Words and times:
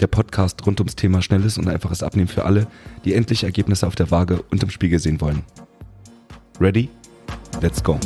Der 0.00 0.06
Podcast 0.06 0.66
rund 0.66 0.80
ums 0.80 0.96
Thema 0.96 1.22
schnelles 1.22 1.56
und 1.58 1.68
einfaches 1.68 2.02
Abnehmen 2.02 2.28
für 2.28 2.44
alle, 2.44 2.66
die 3.04 3.14
endlich 3.14 3.44
Ergebnisse 3.44 3.86
auf 3.86 3.94
der 3.94 4.10
Waage 4.10 4.42
und 4.50 4.62
im 4.62 4.70
Spiegel 4.70 4.98
sehen 4.98 5.20
wollen. 5.20 5.42
Ready? 6.60 6.88
Let's 7.60 7.82
go! 7.82 7.98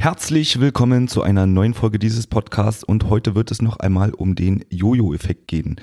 Herzlich 0.00 0.60
willkommen 0.60 1.08
zu 1.08 1.22
einer 1.22 1.44
neuen 1.46 1.74
Folge 1.74 1.98
dieses 1.98 2.28
Podcasts 2.28 2.84
und 2.84 3.10
heute 3.10 3.34
wird 3.34 3.50
es 3.50 3.60
noch 3.60 3.78
einmal 3.80 4.14
um 4.14 4.36
den 4.36 4.64
Jojo-Effekt 4.70 5.48
gehen. 5.48 5.74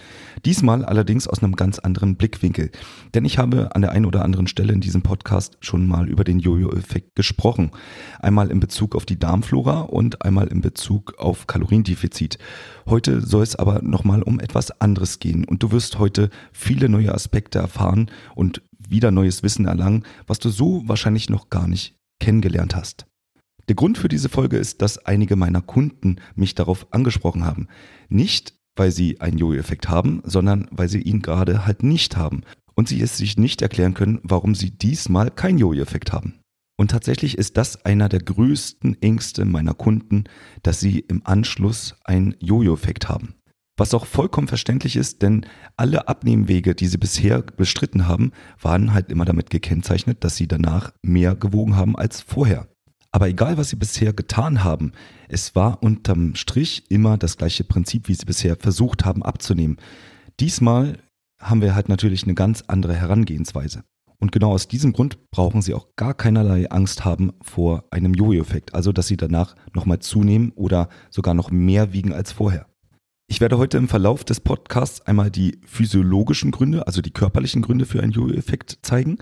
Diesmal 0.45 0.85
allerdings 0.85 1.27
aus 1.27 1.43
einem 1.43 1.57
ganz 1.57 1.79
anderen 1.79 2.15
Blickwinkel, 2.15 2.71
denn 3.13 3.25
ich 3.25 3.37
habe 3.37 3.75
an 3.75 3.81
der 3.81 3.91
einen 3.91 4.05
oder 4.05 4.23
anderen 4.23 4.47
Stelle 4.47 4.71
in 4.71 4.79
diesem 4.79 5.01
Podcast 5.01 5.57
schon 5.59 5.85
mal 5.85 6.07
über 6.07 6.23
den 6.23 6.39
Jojo-Effekt 6.39 7.15
gesprochen. 7.15 7.71
Einmal 8.21 8.51
in 8.51 8.61
Bezug 8.61 8.95
auf 8.95 9.05
die 9.05 9.19
Darmflora 9.19 9.81
und 9.81 10.21
einmal 10.23 10.47
in 10.47 10.61
Bezug 10.61 11.15
auf 11.19 11.45
Kaloriendefizit. 11.45 12.39
Heute 12.85 13.19
soll 13.19 13.43
es 13.43 13.57
aber 13.57 13.81
nochmal 13.81 14.23
um 14.23 14.39
etwas 14.39 14.79
anderes 14.79 15.19
gehen 15.19 15.43
und 15.43 15.61
du 15.61 15.71
wirst 15.71 15.99
heute 15.99 16.29
viele 16.53 16.87
neue 16.87 17.13
Aspekte 17.13 17.59
erfahren 17.59 18.09
und 18.33 18.61
wieder 18.79 19.11
neues 19.11 19.43
Wissen 19.43 19.65
erlangen, 19.65 20.05
was 20.25 20.39
du 20.39 20.47
so 20.47 20.83
wahrscheinlich 20.85 21.29
noch 21.29 21.49
gar 21.49 21.67
nicht 21.67 21.97
kennengelernt 22.21 22.77
hast. 22.77 23.07
Der 23.67 23.75
Grund 23.75 23.97
für 23.97 24.07
diese 24.07 24.29
Folge 24.29 24.57
ist, 24.57 24.81
dass 24.81 25.05
einige 25.05 25.35
meiner 25.35 25.61
Kunden 25.61 26.17
mich 26.35 26.53
darauf 26.55 26.87
angesprochen 26.91 27.45
haben. 27.45 27.67
Nicht, 28.09 28.53
weil 28.75 28.91
sie 28.91 29.21
einen 29.21 29.37
Jojo-Effekt 29.37 29.89
haben, 29.89 30.21
sondern 30.23 30.67
weil 30.71 30.89
sie 30.89 31.01
ihn 31.01 31.21
gerade 31.21 31.65
halt 31.65 31.81
nicht 31.81 32.17
haben 32.17 32.43
und 32.75 32.87
sie 32.87 33.01
es 33.01 33.17
sich 33.17 33.37
nicht 33.37 33.61
erklären 33.61 33.93
können, 33.93 34.19
warum 34.23 34.53
sie 34.53 34.71
diesmal 34.71 35.31
keinen 35.31 35.57
Jojo-Effekt 35.57 36.13
haben. 36.13 36.39
Und 36.77 36.91
tatsächlich 36.91 37.37
ist 37.37 37.57
das 37.57 37.85
einer 37.85 38.09
der 38.09 38.19
größten 38.19 39.01
Ängste 39.01 39.45
meiner 39.45 39.73
Kunden, 39.73 40.25
dass 40.61 40.81
sie 40.81 40.99
im 40.99 41.21
Anschluss 41.25 41.95
einen 42.03 42.35
Jojo-Effekt 42.39 43.07
haben. 43.07 43.35
Was 43.77 43.93
auch 43.93 44.05
vollkommen 44.05 44.47
verständlich 44.47 44.95
ist, 44.95 45.21
denn 45.21 45.45
alle 45.75 46.07
Abnehmwege, 46.07 46.75
die 46.75 46.87
sie 46.87 46.97
bisher 46.97 47.41
bestritten 47.41 48.07
haben, 48.07 48.31
waren 48.61 48.93
halt 48.93 49.09
immer 49.09 49.25
damit 49.25 49.49
gekennzeichnet, 49.49 50.23
dass 50.23 50.37
sie 50.37 50.47
danach 50.47 50.93
mehr 51.01 51.35
gewogen 51.35 51.75
haben 51.75 51.97
als 51.97 52.21
vorher. 52.21 52.67
Aber 53.15 53.29
egal, 53.29 53.55
was 53.55 53.69
sie 53.69 53.77
bisher 53.77 54.11
getan 54.11 54.65
haben, 54.65 54.91
es 55.29 55.55
war 55.55 55.81
unterm 55.81 56.35
Strich 56.35 56.83
immer 56.89 57.17
das 57.17 57.37
gleiche 57.37 57.63
Prinzip, 57.63 58.09
wie 58.09 58.13
sie 58.13 58.25
bisher 58.25 58.57
versucht 58.57 59.05
haben 59.05 59.23
abzunehmen. 59.23 59.77
Diesmal 60.41 60.97
haben 61.39 61.61
wir 61.61 61.75
halt 61.75 61.87
natürlich 61.87 62.23
eine 62.23 62.33
ganz 62.33 62.65
andere 62.67 62.93
Herangehensweise. 62.93 63.85
Und 64.19 64.33
genau 64.33 64.51
aus 64.51 64.67
diesem 64.67 64.91
Grund 64.91 65.17
brauchen 65.31 65.61
Sie 65.61 65.73
auch 65.73 65.95
gar 65.95 66.13
keinerlei 66.13 66.69
Angst 66.69 67.05
haben 67.05 67.31
vor 67.41 67.85
einem 67.89 68.13
Jojo-Effekt, 68.13 68.75
also 68.75 68.91
dass 68.91 69.07
Sie 69.07 69.15
danach 69.15 69.55
nochmal 69.73 69.99
zunehmen 69.99 70.51
oder 70.53 70.89
sogar 71.09 71.35
noch 71.35 71.51
mehr 71.51 71.93
wiegen 71.93 72.11
als 72.11 72.33
vorher. 72.33 72.65
Ich 73.27 73.39
werde 73.39 73.57
heute 73.57 73.77
im 73.77 73.87
Verlauf 73.87 74.25
des 74.25 74.41
Podcasts 74.41 74.99
einmal 75.01 75.31
die 75.31 75.61
physiologischen 75.65 76.51
Gründe, 76.51 76.85
also 76.85 77.01
die 77.01 77.11
körperlichen 77.11 77.61
Gründe 77.61 77.85
für 77.85 78.03
einen 78.03 78.11
Jojo-Effekt 78.11 78.79
zeigen, 78.81 79.19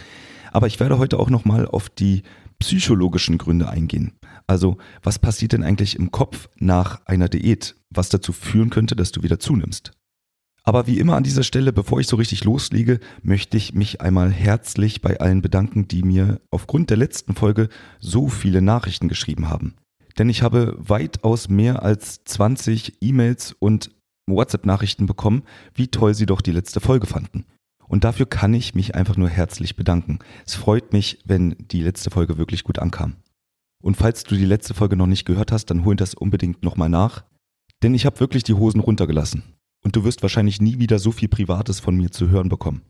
aber 0.51 0.67
ich 0.67 0.79
werde 0.79 0.97
heute 0.97 1.19
auch 1.19 1.29
nochmal 1.29 1.67
auf 1.67 1.89
die 1.89 2.23
psychologischen 2.59 3.37
Gründe 3.37 3.69
eingehen. 3.69 4.13
Also, 4.47 4.77
was 5.01 5.19
passiert 5.19 5.53
denn 5.53 5.63
eigentlich 5.63 5.95
im 5.95 6.11
Kopf 6.11 6.49
nach 6.57 7.05
einer 7.05 7.29
Diät, 7.29 7.75
was 7.89 8.09
dazu 8.09 8.33
führen 8.33 8.69
könnte, 8.69 8.95
dass 8.95 9.11
du 9.11 9.23
wieder 9.23 9.39
zunimmst? 9.39 9.91
Aber 10.63 10.87
wie 10.87 10.97
immer 10.97 11.17
an 11.17 11.23
dieser 11.23 11.43
Stelle, 11.43 11.73
bevor 11.73 11.99
ich 11.99 12.07
so 12.07 12.15
richtig 12.15 12.45
loslege, 12.45 12.99
möchte 13.21 13.57
ich 13.57 13.73
mich 13.73 13.99
einmal 13.99 14.31
herzlich 14.31 15.01
bei 15.01 15.19
allen 15.19 15.41
bedanken, 15.41 15.89
die 15.89 16.03
mir 16.03 16.39
aufgrund 16.51 16.89
der 16.89 16.97
letzten 16.97 17.35
Folge 17.35 17.67
so 17.99 18.29
viele 18.29 18.61
Nachrichten 18.61 19.09
geschrieben 19.09 19.49
haben. 19.49 19.75
Denn 20.17 20.29
ich 20.29 20.41
habe 20.41 20.75
weitaus 20.77 21.49
mehr 21.49 21.83
als 21.83 22.23
20 22.23 22.97
E-Mails 23.01 23.55
und 23.59 23.91
WhatsApp-Nachrichten 24.27 25.05
bekommen, 25.05 25.43
wie 25.73 25.89
toll 25.89 26.13
sie 26.13 26.25
doch 26.25 26.39
die 26.39 26.51
letzte 26.51 26.79
Folge 26.79 27.07
fanden. 27.07 27.45
Und 27.93 28.05
dafür 28.05 28.25
kann 28.25 28.55
ich 28.55 28.73
mich 28.73 28.95
einfach 28.95 29.17
nur 29.17 29.29
herzlich 29.29 29.75
bedanken. 29.75 30.17
Es 30.47 30.55
freut 30.55 30.93
mich, 30.93 31.19
wenn 31.25 31.55
die 31.59 31.83
letzte 31.83 32.09
Folge 32.09 32.39
wirklich 32.39 32.63
gut 32.63 32.79
ankam. 32.79 33.17
Und 33.83 33.97
falls 33.97 34.23
du 34.23 34.33
die 34.33 34.45
letzte 34.45 34.73
Folge 34.73 34.95
noch 34.95 35.05
nicht 35.05 35.25
gehört 35.25 35.51
hast, 35.51 35.67
dann 35.67 35.85
hol 35.85 35.95
das 35.95 36.15
unbedingt 36.15 36.63
nochmal 36.63 36.89
nach. 36.89 37.23
Denn 37.83 37.93
ich 37.93 38.07
habe 38.07 38.19
wirklich 38.19 38.41
die 38.41 38.55
Hosen 38.55 38.79
runtergelassen. 38.79 39.43
Und 39.83 39.95
du 39.95 40.03
wirst 40.03 40.23
wahrscheinlich 40.23 40.59
nie 40.59 40.79
wieder 40.79 40.97
so 40.97 41.11
viel 41.11 41.27
Privates 41.27 41.79
von 41.79 41.95
mir 41.95 42.09
zu 42.09 42.29
hören 42.29 42.49
bekommen. 42.49 42.81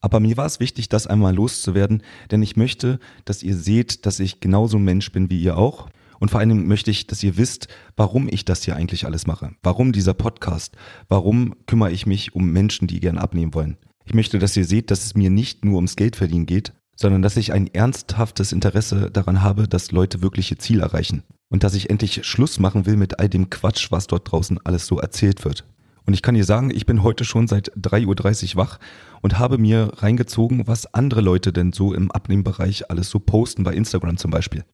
Aber 0.00 0.18
mir 0.18 0.36
war 0.36 0.46
es 0.46 0.58
wichtig, 0.58 0.88
das 0.88 1.06
einmal 1.06 1.36
loszuwerden, 1.36 2.02
denn 2.32 2.42
ich 2.42 2.56
möchte, 2.56 2.98
dass 3.24 3.44
ihr 3.44 3.56
seht, 3.56 4.06
dass 4.06 4.18
ich 4.18 4.40
genauso 4.40 4.76
ein 4.76 4.84
Mensch 4.84 5.12
bin 5.12 5.30
wie 5.30 5.40
ihr 5.40 5.56
auch. 5.56 5.88
Und 6.18 6.32
vor 6.32 6.40
allem 6.40 6.66
möchte 6.66 6.90
ich, 6.90 7.06
dass 7.06 7.22
ihr 7.22 7.36
wisst, 7.36 7.68
warum 7.94 8.26
ich 8.28 8.44
das 8.44 8.64
hier 8.64 8.74
eigentlich 8.74 9.06
alles 9.06 9.24
mache. 9.24 9.54
Warum 9.62 9.92
dieser 9.92 10.14
Podcast? 10.14 10.76
Warum 11.06 11.54
kümmere 11.66 11.92
ich 11.92 12.06
mich 12.06 12.34
um 12.34 12.50
Menschen, 12.50 12.88
die 12.88 12.98
gern 12.98 13.18
abnehmen 13.18 13.54
wollen? 13.54 13.76
Ich 14.04 14.14
möchte, 14.14 14.38
dass 14.38 14.56
ihr 14.56 14.64
seht, 14.64 14.90
dass 14.90 15.04
es 15.04 15.14
mir 15.14 15.30
nicht 15.30 15.64
nur 15.64 15.76
ums 15.76 15.96
Geldverdienen 15.96 16.46
geht, 16.46 16.72
sondern 16.96 17.22
dass 17.22 17.36
ich 17.36 17.52
ein 17.52 17.66
ernsthaftes 17.66 18.52
Interesse 18.52 19.10
daran 19.10 19.42
habe, 19.42 19.68
dass 19.68 19.92
Leute 19.92 20.22
wirklich 20.22 20.50
ihr 20.50 20.58
Ziel 20.58 20.80
erreichen. 20.80 21.22
Und 21.48 21.64
dass 21.64 21.74
ich 21.74 21.90
endlich 21.90 22.24
Schluss 22.24 22.58
machen 22.58 22.86
will 22.86 22.96
mit 22.96 23.18
all 23.18 23.28
dem 23.28 23.50
Quatsch, 23.50 23.90
was 23.90 24.06
dort 24.06 24.30
draußen 24.30 24.58
alles 24.64 24.86
so 24.86 24.98
erzählt 24.98 25.44
wird. 25.44 25.64
Und 26.04 26.14
ich 26.14 26.22
kann 26.22 26.34
dir 26.34 26.44
sagen, 26.44 26.70
ich 26.70 26.86
bin 26.86 27.02
heute 27.02 27.24
schon 27.24 27.46
seit 27.46 27.72
3.30 27.76 28.54
Uhr 28.54 28.62
wach 28.62 28.78
und 29.20 29.38
habe 29.38 29.58
mir 29.58 29.92
reingezogen, 29.96 30.66
was 30.66 30.92
andere 30.94 31.20
Leute 31.20 31.52
denn 31.52 31.72
so 31.72 31.94
im 31.94 32.10
Abnehmbereich 32.10 32.90
alles 32.90 33.10
so 33.10 33.20
posten, 33.20 33.64
bei 33.64 33.74
Instagram 33.74 34.16
zum 34.16 34.30
Beispiel. 34.30 34.64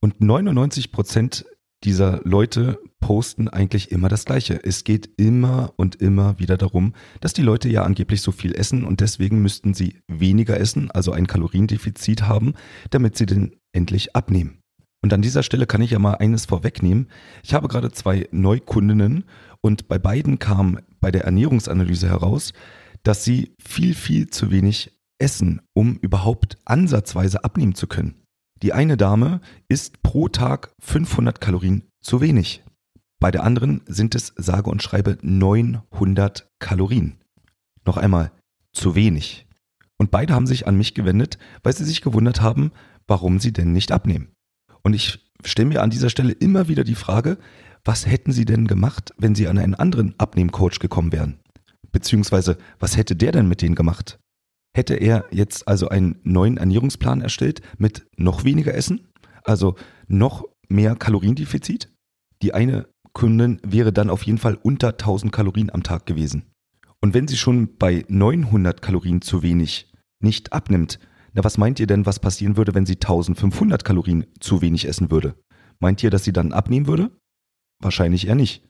Und 0.00 0.20
99 0.20 0.92
Prozent 0.92 1.44
dieser 1.84 2.20
Leute 2.24 2.80
posten 3.00 3.48
eigentlich 3.48 3.92
immer 3.92 4.08
das 4.08 4.24
Gleiche. 4.24 4.60
Es 4.64 4.84
geht 4.84 5.10
immer 5.16 5.72
und 5.76 5.96
immer 5.96 6.38
wieder 6.38 6.56
darum, 6.56 6.94
dass 7.20 7.32
die 7.32 7.42
Leute 7.42 7.68
ja 7.68 7.84
angeblich 7.84 8.22
so 8.22 8.32
viel 8.32 8.54
essen 8.54 8.84
und 8.84 9.00
deswegen 9.00 9.40
müssten 9.42 9.74
sie 9.74 10.00
weniger 10.08 10.58
essen, 10.58 10.90
also 10.90 11.12
ein 11.12 11.26
Kaloriendefizit 11.26 12.22
haben, 12.22 12.54
damit 12.90 13.16
sie 13.16 13.26
denn 13.26 13.56
endlich 13.72 14.16
abnehmen. 14.16 14.58
Und 15.02 15.12
an 15.12 15.22
dieser 15.22 15.44
Stelle 15.44 15.66
kann 15.66 15.80
ich 15.80 15.92
ja 15.92 16.00
mal 16.00 16.14
eines 16.14 16.46
vorwegnehmen. 16.46 17.08
Ich 17.44 17.54
habe 17.54 17.68
gerade 17.68 17.92
zwei 17.92 18.26
Neukundinnen 18.32 19.24
und 19.60 19.86
bei 19.86 19.98
beiden 19.98 20.40
kam 20.40 20.80
bei 21.00 21.12
der 21.12 21.24
Ernährungsanalyse 21.24 22.08
heraus, 22.08 22.52
dass 23.04 23.22
sie 23.22 23.54
viel, 23.60 23.94
viel 23.94 24.28
zu 24.28 24.50
wenig 24.50 24.98
essen, 25.20 25.60
um 25.72 25.96
überhaupt 25.96 26.58
ansatzweise 26.64 27.44
abnehmen 27.44 27.76
zu 27.76 27.86
können. 27.86 28.16
Die 28.62 28.72
eine 28.72 28.96
Dame 28.96 29.40
isst 29.68 30.02
pro 30.02 30.28
Tag 30.28 30.74
500 30.80 31.40
Kalorien 31.40 31.84
zu 32.00 32.20
wenig. 32.20 32.64
Bei 33.20 33.30
der 33.30 33.44
anderen 33.44 33.82
sind 33.86 34.14
es 34.14 34.32
sage 34.36 34.70
und 34.70 34.82
schreibe 34.82 35.18
900 35.22 36.48
Kalorien. 36.58 37.18
Noch 37.84 37.96
einmal, 37.96 38.32
zu 38.72 38.94
wenig. 38.94 39.46
Und 39.96 40.10
beide 40.10 40.34
haben 40.34 40.46
sich 40.46 40.66
an 40.66 40.76
mich 40.76 40.94
gewendet, 40.94 41.38
weil 41.62 41.74
sie 41.74 41.84
sich 41.84 42.02
gewundert 42.02 42.40
haben, 42.40 42.72
warum 43.06 43.40
sie 43.40 43.52
denn 43.52 43.72
nicht 43.72 43.90
abnehmen. 43.90 44.28
Und 44.82 44.94
ich 44.94 45.28
stelle 45.44 45.68
mir 45.68 45.82
an 45.82 45.90
dieser 45.90 46.10
Stelle 46.10 46.32
immer 46.32 46.68
wieder 46.68 46.84
die 46.84 46.94
Frage, 46.94 47.38
was 47.84 48.06
hätten 48.06 48.32
sie 48.32 48.44
denn 48.44 48.66
gemacht, 48.66 49.12
wenn 49.18 49.34
sie 49.34 49.48
an 49.48 49.58
einen 49.58 49.74
anderen 49.74 50.14
Abnehmcoach 50.18 50.78
gekommen 50.78 51.12
wären? 51.12 51.40
Beziehungsweise, 51.90 52.58
was 52.78 52.96
hätte 52.96 53.16
der 53.16 53.32
denn 53.32 53.48
mit 53.48 53.62
denen 53.62 53.74
gemacht? 53.74 54.18
Hätte 54.78 54.94
er 54.94 55.24
jetzt 55.32 55.66
also 55.66 55.88
einen 55.88 56.20
neuen 56.22 56.56
Ernährungsplan 56.56 57.20
erstellt 57.20 57.62
mit 57.78 58.06
noch 58.16 58.44
weniger 58.44 58.74
Essen, 58.74 59.08
also 59.42 59.74
noch 60.06 60.44
mehr 60.68 60.94
Kaloriendefizit? 60.94 61.92
Die 62.42 62.54
eine 62.54 62.86
Kundin 63.12 63.60
wäre 63.66 63.92
dann 63.92 64.08
auf 64.08 64.22
jeden 64.22 64.38
Fall 64.38 64.54
unter 64.54 64.90
1000 64.90 65.32
Kalorien 65.32 65.70
am 65.74 65.82
Tag 65.82 66.06
gewesen. 66.06 66.44
Und 67.00 67.12
wenn 67.12 67.26
sie 67.26 67.36
schon 67.36 67.76
bei 67.76 68.04
900 68.06 68.80
Kalorien 68.80 69.20
zu 69.20 69.42
wenig 69.42 69.92
nicht 70.20 70.52
abnimmt, 70.52 71.00
na 71.32 71.42
was 71.42 71.58
meint 71.58 71.80
ihr 71.80 71.88
denn, 71.88 72.06
was 72.06 72.20
passieren 72.20 72.56
würde, 72.56 72.72
wenn 72.76 72.86
sie 72.86 72.94
1500 72.94 73.84
Kalorien 73.84 74.26
zu 74.38 74.62
wenig 74.62 74.86
essen 74.86 75.10
würde? 75.10 75.34
Meint 75.80 76.04
ihr, 76.04 76.10
dass 76.10 76.22
sie 76.22 76.32
dann 76.32 76.52
abnehmen 76.52 76.86
würde? 76.86 77.10
Wahrscheinlich 77.82 78.28
eher 78.28 78.36
nicht. 78.36 78.64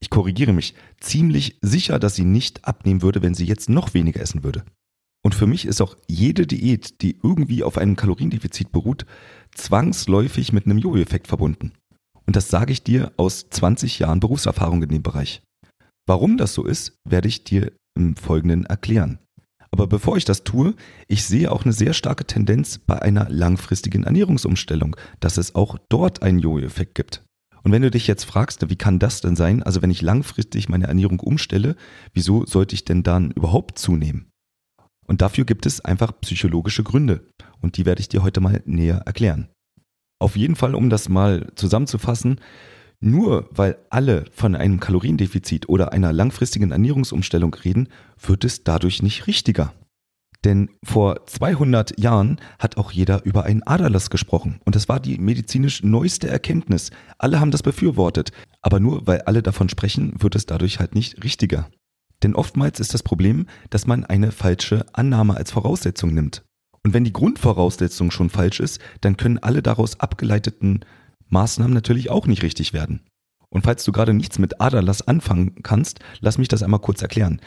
Ich 0.00 0.08
korrigiere 0.08 0.54
mich, 0.54 0.72
ziemlich 1.00 1.58
sicher, 1.60 1.98
dass 1.98 2.14
sie 2.14 2.24
nicht 2.24 2.64
abnehmen 2.64 3.02
würde, 3.02 3.20
wenn 3.20 3.34
sie 3.34 3.44
jetzt 3.44 3.68
noch 3.68 3.92
weniger 3.92 4.22
essen 4.22 4.42
würde. 4.42 4.64
Und 5.28 5.34
für 5.34 5.46
mich 5.46 5.66
ist 5.66 5.82
auch 5.82 5.94
jede 6.06 6.46
Diät, 6.46 7.02
die 7.02 7.18
irgendwie 7.22 7.62
auf 7.62 7.76
einem 7.76 7.96
Kaloriendefizit 7.96 8.72
beruht, 8.72 9.04
zwangsläufig 9.54 10.54
mit 10.54 10.64
einem 10.64 10.78
Jojo-Effekt 10.78 11.26
verbunden. 11.26 11.72
Und 12.24 12.34
das 12.34 12.48
sage 12.48 12.72
ich 12.72 12.82
dir 12.82 13.12
aus 13.18 13.50
20 13.50 13.98
Jahren 13.98 14.20
Berufserfahrung 14.20 14.82
in 14.82 14.88
dem 14.88 15.02
Bereich. 15.02 15.42
Warum 16.06 16.38
das 16.38 16.54
so 16.54 16.64
ist, 16.64 16.96
werde 17.06 17.28
ich 17.28 17.44
dir 17.44 17.72
im 17.94 18.16
Folgenden 18.16 18.64
erklären. 18.64 19.18
Aber 19.70 19.86
bevor 19.86 20.16
ich 20.16 20.24
das 20.24 20.44
tue, 20.44 20.74
ich 21.08 21.26
sehe 21.26 21.52
auch 21.52 21.64
eine 21.64 21.74
sehr 21.74 21.92
starke 21.92 22.24
Tendenz 22.24 22.78
bei 22.78 23.02
einer 23.02 23.28
langfristigen 23.28 24.04
Ernährungsumstellung, 24.04 24.96
dass 25.20 25.36
es 25.36 25.54
auch 25.54 25.76
dort 25.90 26.22
einen 26.22 26.38
Jojo-Effekt 26.38 26.94
gibt. 26.94 27.22
Und 27.64 27.72
wenn 27.72 27.82
du 27.82 27.90
dich 27.90 28.06
jetzt 28.06 28.24
fragst, 28.24 28.66
wie 28.70 28.76
kann 28.76 28.98
das 28.98 29.20
denn 29.20 29.36
sein? 29.36 29.62
Also 29.62 29.82
wenn 29.82 29.90
ich 29.90 30.00
langfristig 30.00 30.70
meine 30.70 30.86
Ernährung 30.86 31.20
umstelle, 31.20 31.76
wieso 32.14 32.46
sollte 32.46 32.74
ich 32.74 32.86
denn 32.86 33.02
dann 33.02 33.30
überhaupt 33.32 33.78
zunehmen? 33.78 34.30
Und 35.08 35.22
dafür 35.22 35.44
gibt 35.44 35.66
es 35.66 35.80
einfach 35.80 36.12
psychologische 36.20 36.84
Gründe. 36.84 37.26
Und 37.60 37.76
die 37.76 37.86
werde 37.86 38.00
ich 38.00 38.08
dir 38.08 38.22
heute 38.22 38.40
mal 38.40 38.62
näher 38.66 39.02
erklären. 39.06 39.48
Auf 40.20 40.36
jeden 40.36 40.54
Fall, 40.54 40.74
um 40.74 40.90
das 40.90 41.08
mal 41.08 41.48
zusammenzufassen, 41.56 42.40
nur 43.00 43.48
weil 43.50 43.78
alle 43.90 44.24
von 44.32 44.54
einem 44.56 44.80
Kaloriendefizit 44.80 45.68
oder 45.68 45.92
einer 45.92 46.12
langfristigen 46.12 46.72
Ernährungsumstellung 46.72 47.54
reden, 47.54 47.88
wird 48.20 48.44
es 48.44 48.64
dadurch 48.64 49.02
nicht 49.02 49.26
richtiger. 49.26 49.72
Denn 50.44 50.70
vor 50.84 51.26
200 51.26 51.98
Jahren 51.98 52.40
hat 52.58 52.76
auch 52.76 52.92
jeder 52.92 53.24
über 53.24 53.44
einen 53.44 53.64
Aderlass 53.64 54.08
gesprochen 54.10 54.60
und 54.64 54.76
das 54.76 54.88
war 54.88 55.00
die 55.00 55.18
medizinisch 55.18 55.82
neueste 55.82 56.28
Erkenntnis. 56.28 56.90
Alle 57.18 57.40
haben 57.40 57.50
das 57.50 57.64
befürwortet, 57.64 58.30
aber 58.62 58.78
nur 58.78 59.06
weil 59.06 59.22
alle 59.22 59.42
davon 59.42 59.68
sprechen, 59.68 60.12
wird 60.18 60.36
es 60.36 60.46
dadurch 60.46 60.78
halt 60.78 60.94
nicht 60.94 61.24
richtiger. 61.24 61.68
Denn 62.22 62.34
oftmals 62.34 62.80
ist 62.80 62.94
das 62.94 63.02
Problem, 63.02 63.46
dass 63.70 63.86
man 63.86 64.04
eine 64.04 64.32
falsche 64.32 64.86
Annahme 64.92 65.36
als 65.36 65.52
Voraussetzung 65.52 66.12
nimmt. 66.14 66.44
Und 66.84 66.94
wenn 66.94 67.04
die 67.04 67.12
Grundvoraussetzung 67.12 68.10
schon 68.10 68.30
falsch 68.30 68.60
ist, 68.60 68.80
dann 69.00 69.16
können 69.16 69.38
alle 69.38 69.62
daraus 69.62 70.00
abgeleiteten 70.00 70.84
Maßnahmen 71.28 71.74
natürlich 71.74 72.10
auch 72.10 72.26
nicht 72.26 72.42
richtig 72.42 72.72
werden. 72.72 73.02
Und 73.50 73.62
falls 73.62 73.84
du 73.84 73.92
gerade 73.92 74.14
nichts 74.14 74.38
mit 74.38 74.60
Aderlass 74.60 75.06
anfangen 75.06 75.62
kannst, 75.62 76.00
lass 76.20 76.38
mich 76.38 76.48
das 76.48 76.62
einmal 76.62 76.80
kurz 76.80 77.02
erklären. 77.02 77.40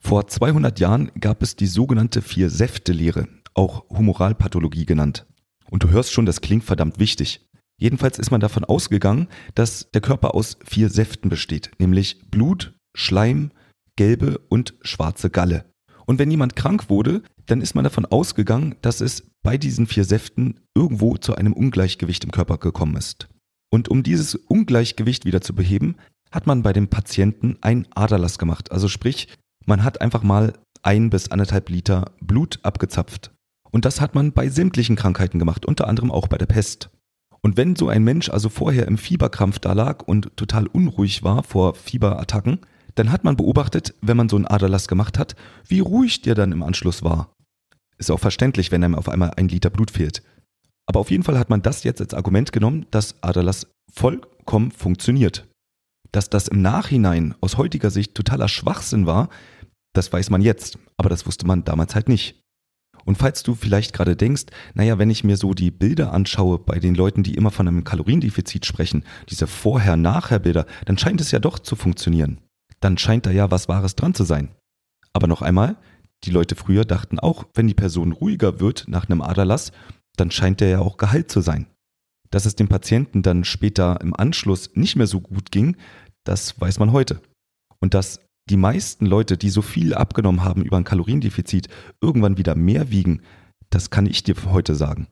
Vor 0.00 0.28
200 0.28 0.78
Jahren 0.78 1.10
gab 1.20 1.42
es 1.42 1.56
die 1.56 1.66
sogenannte 1.66 2.22
Vier-Säfte-Lehre, 2.22 3.28
auch 3.54 3.88
Humoralpathologie 3.90 4.86
genannt. 4.86 5.26
Und 5.70 5.82
du 5.82 5.90
hörst 5.90 6.12
schon, 6.12 6.26
das 6.26 6.40
klingt 6.40 6.64
verdammt 6.64 6.98
wichtig. 6.98 7.46
Jedenfalls 7.76 8.18
ist 8.18 8.30
man 8.30 8.40
davon 8.40 8.64
ausgegangen, 8.64 9.28
dass 9.54 9.90
der 9.90 10.00
Körper 10.00 10.34
aus 10.34 10.58
vier 10.64 10.88
Säften 10.88 11.28
besteht, 11.28 11.70
nämlich 11.78 12.30
Blut, 12.30 12.74
Schleim, 12.94 13.50
gelbe 13.98 14.38
und 14.48 14.74
schwarze 14.80 15.28
Galle. 15.28 15.66
Und 16.06 16.18
wenn 16.18 16.30
jemand 16.30 16.56
krank 16.56 16.88
wurde, 16.88 17.22
dann 17.46 17.60
ist 17.60 17.74
man 17.74 17.84
davon 17.84 18.06
ausgegangen, 18.06 18.76
dass 18.80 19.02
es 19.02 19.28
bei 19.42 19.58
diesen 19.58 19.86
vier 19.86 20.04
Säften 20.04 20.60
irgendwo 20.74 21.16
zu 21.16 21.34
einem 21.34 21.52
Ungleichgewicht 21.52 22.24
im 22.24 22.30
Körper 22.30 22.58
gekommen 22.58 22.96
ist. 22.96 23.28
Und 23.70 23.88
um 23.88 24.02
dieses 24.02 24.36
Ungleichgewicht 24.36 25.26
wieder 25.26 25.40
zu 25.40 25.54
beheben, 25.54 25.96
hat 26.30 26.46
man 26.46 26.62
bei 26.62 26.72
dem 26.72 26.88
Patienten 26.88 27.58
einen 27.60 27.86
Aderlass 27.94 28.38
gemacht. 28.38 28.70
Also 28.70 28.88
sprich, 28.88 29.28
man 29.66 29.82
hat 29.82 30.00
einfach 30.00 30.22
mal 30.22 30.54
ein 30.82 31.10
bis 31.10 31.30
anderthalb 31.30 31.68
Liter 31.68 32.12
Blut 32.20 32.60
abgezapft. 32.62 33.32
Und 33.70 33.84
das 33.84 34.00
hat 34.00 34.14
man 34.14 34.32
bei 34.32 34.48
sämtlichen 34.48 34.96
Krankheiten 34.96 35.38
gemacht, 35.38 35.66
unter 35.66 35.88
anderem 35.88 36.10
auch 36.10 36.28
bei 36.28 36.38
der 36.38 36.46
Pest. 36.46 36.88
Und 37.42 37.56
wenn 37.56 37.76
so 37.76 37.88
ein 37.88 38.04
Mensch 38.04 38.30
also 38.30 38.48
vorher 38.48 38.86
im 38.86 38.96
Fieberkrampf 38.96 39.58
da 39.58 39.72
lag 39.72 40.04
und 40.06 40.36
total 40.36 40.68
unruhig 40.68 41.22
war 41.22 41.42
vor 41.42 41.74
Fieberattacken, 41.74 42.60
dann 42.98 43.12
hat 43.12 43.24
man 43.24 43.36
beobachtet, 43.36 43.94
wenn 44.00 44.16
man 44.16 44.28
so 44.28 44.36
einen 44.36 44.46
Aderlass 44.46 44.88
gemacht 44.88 45.18
hat, 45.18 45.36
wie 45.66 45.80
ruhig 45.80 46.22
der 46.22 46.34
dann 46.34 46.52
im 46.52 46.62
Anschluss 46.62 47.02
war. 47.02 47.32
Ist 47.96 48.10
auch 48.10 48.20
verständlich, 48.20 48.70
wenn 48.70 48.84
einem 48.84 48.94
auf 48.94 49.08
einmal 49.08 49.32
ein 49.36 49.48
Liter 49.48 49.70
Blut 49.70 49.90
fehlt. 49.90 50.22
Aber 50.86 51.00
auf 51.00 51.10
jeden 51.10 51.22
Fall 51.22 51.38
hat 51.38 51.50
man 51.50 51.62
das 51.62 51.84
jetzt 51.84 52.00
als 52.00 52.14
Argument 52.14 52.52
genommen, 52.52 52.86
dass 52.90 53.22
Aderlass 53.22 53.66
vollkommen 53.92 54.70
funktioniert. 54.70 55.46
Dass 56.12 56.30
das 56.30 56.48
im 56.48 56.62
Nachhinein 56.62 57.34
aus 57.40 57.56
heutiger 57.56 57.90
Sicht 57.90 58.14
totaler 58.14 58.48
Schwachsinn 58.48 59.06
war, 59.06 59.28
das 59.92 60.12
weiß 60.12 60.30
man 60.30 60.40
jetzt, 60.40 60.78
aber 60.96 61.08
das 61.08 61.26
wusste 61.26 61.46
man 61.46 61.64
damals 61.64 61.94
halt 61.94 62.08
nicht. 62.08 62.40
Und 63.04 63.16
falls 63.16 63.42
du 63.42 63.54
vielleicht 63.54 63.92
gerade 63.92 64.16
denkst, 64.16 64.44
naja, 64.74 64.98
wenn 64.98 65.10
ich 65.10 65.24
mir 65.24 65.36
so 65.36 65.54
die 65.54 65.70
Bilder 65.70 66.12
anschaue 66.12 66.58
bei 66.58 66.78
den 66.78 66.94
Leuten, 66.94 67.22
die 67.22 67.34
immer 67.34 67.50
von 67.50 67.68
einem 67.68 67.84
Kaloriendefizit 67.84 68.66
sprechen, 68.66 69.04
diese 69.28 69.46
Vorher-Nachher-Bilder, 69.46 70.66
dann 70.84 70.98
scheint 70.98 71.20
es 71.20 71.30
ja 71.30 71.38
doch 71.38 71.58
zu 71.58 71.76
funktionieren. 71.76 72.38
Dann 72.80 72.98
scheint 72.98 73.26
da 73.26 73.30
ja 73.30 73.50
was 73.50 73.68
Wahres 73.68 73.96
dran 73.96 74.14
zu 74.14 74.24
sein. 74.24 74.50
Aber 75.12 75.26
noch 75.26 75.42
einmal, 75.42 75.76
die 76.24 76.30
Leute 76.30 76.56
früher 76.56 76.84
dachten 76.84 77.18
auch, 77.18 77.44
wenn 77.54 77.68
die 77.68 77.74
Person 77.74 78.12
ruhiger 78.12 78.60
wird 78.60 78.86
nach 78.88 79.08
einem 79.08 79.22
Aderlass, 79.22 79.72
dann 80.16 80.30
scheint 80.30 80.60
der 80.60 80.68
ja 80.68 80.78
auch 80.80 80.96
geheilt 80.96 81.30
zu 81.30 81.40
sein. 81.40 81.66
Dass 82.30 82.44
es 82.44 82.56
dem 82.56 82.68
Patienten 82.68 83.22
dann 83.22 83.44
später 83.44 84.00
im 84.00 84.14
Anschluss 84.14 84.70
nicht 84.74 84.96
mehr 84.96 85.06
so 85.06 85.20
gut 85.20 85.50
ging, 85.50 85.76
das 86.24 86.60
weiß 86.60 86.78
man 86.78 86.92
heute. 86.92 87.20
Und 87.80 87.94
dass 87.94 88.20
die 88.50 88.56
meisten 88.56 89.06
Leute, 89.06 89.36
die 89.36 89.50
so 89.50 89.62
viel 89.62 89.94
abgenommen 89.94 90.42
haben 90.42 90.62
über 90.62 90.76
ein 90.76 90.84
Kaloriendefizit, 90.84 91.68
irgendwann 92.00 92.38
wieder 92.38 92.54
mehr 92.54 92.90
wiegen, 92.90 93.22
das 93.70 93.90
kann 93.90 94.06
ich 94.06 94.22
dir 94.22 94.34
heute 94.46 94.74
sagen. 94.74 95.08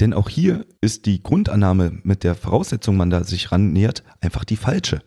Denn 0.00 0.14
auch 0.14 0.28
hier 0.28 0.66
ist 0.80 1.06
die 1.06 1.22
Grundannahme, 1.22 2.00
mit 2.02 2.24
der 2.24 2.34
Voraussetzung 2.34 2.96
man 2.96 3.10
da 3.10 3.24
sich 3.24 3.52
ran 3.52 3.72
nähert, 3.72 4.02
einfach 4.20 4.44
die 4.44 4.56
falsche. 4.56 5.02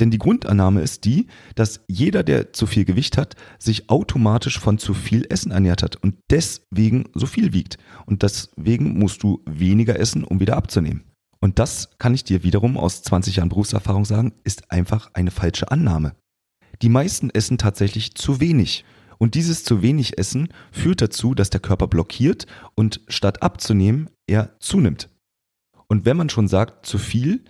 Denn 0.00 0.10
die 0.10 0.18
Grundannahme 0.18 0.80
ist 0.80 1.04
die, 1.04 1.28
dass 1.54 1.80
jeder, 1.88 2.22
der 2.22 2.52
zu 2.52 2.66
viel 2.66 2.84
Gewicht 2.84 3.16
hat, 3.16 3.36
sich 3.58 3.90
automatisch 3.90 4.58
von 4.58 4.78
zu 4.78 4.94
viel 4.94 5.26
Essen 5.28 5.52
ernährt 5.52 5.82
hat 5.82 5.96
und 5.96 6.16
deswegen 6.30 7.04
so 7.14 7.26
viel 7.26 7.52
wiegt. 7.52 7.78
Und 8.06 8.22
deswegen 8.22 8.98
musst 8.98 9.22
du 9.22 9.42
weniger 9.46 9.98
essen, 9.98 10.24
um 10.24 10.40
wieder 10.40 10.56
abzunehmen. 10.56 11.04
Und 11.40 11.58
das 11.58 11.90
kann 11.98 12.14
ich 12.14 12.24
dir 12.24 12.42
wiederum 12.42 12.78
aus 12.78 13.02
20 13.02 13.36
Jahren 13.36 13.50
Berufserfahrung 13.50 14.04
sagen, 14.04 14.32
ist 14.44 14.70
einfach 14.70 15.10
eine 15.12 15.30
falsche 15.30 15.70
Annahme. 15.70 16.14
Die 16.82 16.88
meisten 16.88 17.30
essen 17.30 17.58
tatsächlich 17.58 18.14
zu 18.14 18.40
wenig. 18.40 18.84
Und 19.18 19.34
dieses 19.34 19.62
zu 19.62 19.82
wenig 19.82 20.18
Essen 20.18 20.48
führt 20.72 21.00
dazu, 21.00 21.34
dass 21.34 21.50
der 21.50 21.60
Körper 21.60 21.86
blockiert 21.86 22.46
und 22.74 23.00
statt 23.08 23.42
abzunehmen, 23.42 24.10
er 24.26 24.58
zunimmt. 24.58 25.08
Und 25.86 26.04
wenn 26.04 26.16
man 26.16 26.30
schon 26.30 26.48
sagt 26.48 26.86
zu 26.86 26.98
viel, 26.98 27.44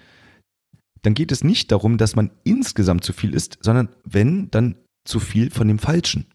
dann 1.05 1.15
geht 1.15 1.33
es 1.33 1.45
nicht 1.45 1.71
darum, 1.71 1.99
dass 1.99 2.17
man 2.17 2.31
insgesamt 2.45 3.05
zu 3.05 3.13
viel 3.13 3.35
isst, 3.35 3.59
sondern 3.61 3.91
wenn, 4.05 4.51
dann 4.51 4.77
zu 5.05 5.21
viel 5.21 5.51
von 5.51 5.69
dem 5.69 5.79
Falschen. 5.79 6.27